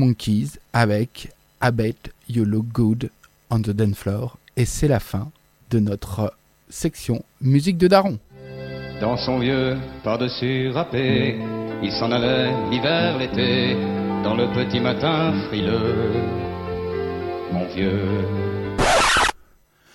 Monkeys 0.00 0.52
avec 0.72 1.28
I 1.62 1.70
Bet 1.70 1.94
You 2.26 2.46
Look 2.46 2.68
Good 2.72 3.10
on 3.50 3.60
the 3.60 3.70
Dance 3.70 3.98
Floor. 3.98 4.38
Et 4.56 4.64
c'est 4.64 4.88
la 4.88 4.98
fin 4.98 5.30
de 5.70 5.78
notre 5.78 6.32
section 6.70 7.22
musique 7.42 7.76
de 7.76 7.86
Daron. 7.86 8.18
Dans 9.02 9.18
son 9.18 9.38
vieux 9.38 9.76
par-dessus 10.02 10.70
râpé, 10.70 11.38
il 11.82 11.92
s'en 11.92 12.10
allait 12.12 12.50
l'hiver, 12.70 13.18
l'été, 13.18 13.74
dans 14.24 14.34
le 14.34 14.46
petit 14.54 14.80
matin 14.80 15.34
frileux. 15.48 16.12
Mon 17.52 17.66
vieux. 17.74 18.24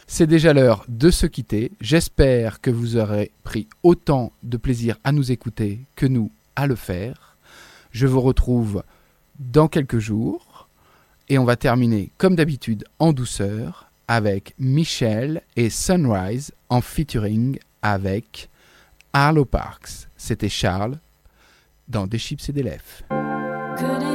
C'est 0.05 0.27
déjà 0.27 0.53
l'heure 0.53 0.85
de 0.87 1.09
se 1.09 1.25
quitter. 1.25 1.71
J'espère 1.81 2.61
que 2.61 2.69
vous 2.69 2.95
aurez 2.95 3.31
pris 3.43 3.67
autant 3.81 4.33
de 4.43 4.57
plaisir 4.57 4.97
à 5.03 5.11
nous 5.11 5.31
écouter 5.31 5.79
que 5.95 6.05
nous 6.05 6.31
à 6.55 6.67
le 6.67 6.75
faire. 6.75 7.37
Je 7.89 8.05
vous 8.05 8.21
retrouve 8.21 8.83
dans 9.39 9.67
quelques 9.67 9.99
jours 9.99 10.67
et 11.29 11.37
on 11.37 11.45
va 11.45 11.55
terminer 11.55 12.11
comme 12.17 12.35
d'habitude 12.35 12.85
en 12.99 13.13
douceur 13.13 13.89
avec 14.07 14.53
Michel 14.59 15.41
et 15.55 15.69
Sunrise 15.69 16.53
en 16.69 16.81
featuring 16.81 17.57
avec 17.81 18.49
Arlo 19.13 19.45
Parks. 19.45 20.07
C'était 20.17 20.49
Charles 20.49 20.99
dans 21.87 22.07
Des 22.07 22.19
chips 22.19 22.49
et 22.49 22.53
des 22.53 22.63
lèvres. 22.63 24.14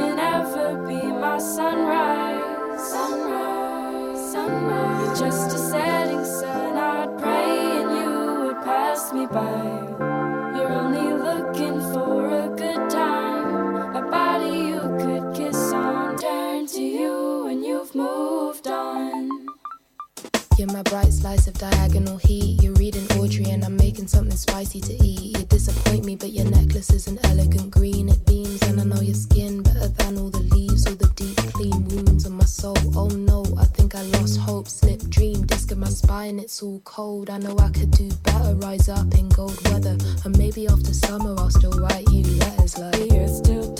My 20.67 20.83
bright 20.83 21.11
slice 21.11 21.47
of 21.47 21.55
diagonal 21.55 22.17
heat. 22.17 22.61
You're 22.61 22.75
reading 22.75 23.05
Audrey 23.17 23.45
and 23.49 23.65
I'm 23.65 23.75
making 23.77 24.07
something 24.07 24.37
spicy 24.37 24.79
to 24.81 24.93
eat. 25.03 25.35
You 25.37 25.45
disappoint 25.45 26.05
me, 26.05 26.15
but 26.15 26.33
your 26.33 26.45
necklace 26.45 26.91
is 26.91 27.07
an 27.07 27.17
elegant 27.23 27.71
green. 27.71 28.09
It 28.09 28.23
beams 28.27 28.61
and 28.61 28.79
I 28.79 28.83
know 28.83 29.01
your 29.01 29.15
skin 29.15 29.63
better 29.63 29.87
than 29.87 30.19
all 30.19 30.29
the 30.29 30.39
leaves, 30.39 30.85
all 30.85 30.93
the 30.93 31.07
deep 31.15 31.35
clean 31.51 31.83
wounds 31.89 32.27
on 32.27 32.33
my 32.33 32.45
soul. 32.45 32.77
Oh 32.95 33.07
no, 33.07 33.43
I 33.57 33.65
think 33.65 33.95
I 33.95 34.03
lost 34.03 34.39
hope. 34.39 34.67
Slip 34.67 35.01
dream, 35.09 35.45
disc 35.47 35.71
in 35.71 35.79
my 35.79 35.89
spine, 35.89 36.37
it's 36.37 36.61
all 36.61 36.79
cold. 36.85 37.31
I 37.31 37.39
know 37.39 37.57
I 37.57 37.69
could 37.69 37.91
do 37.91 38.09
better, 38.23 38.53
rise 38.55 38.87
up 38.87 39.13
in 39.15 39.29
gold 39.29 39.59
weather. 39.69 39.97
And 40.25 40.37
maybe 40.37 40.67
after 40.67 40.93
summer 40.93 41.33
I'll 41.39 41.49
still 41.49 41.71
write 41.71 42.07
you 42.11 42.23
letters 42.37 42.77
like 42.77 43.11
You're 43.11 43.27
still 43.27 43.73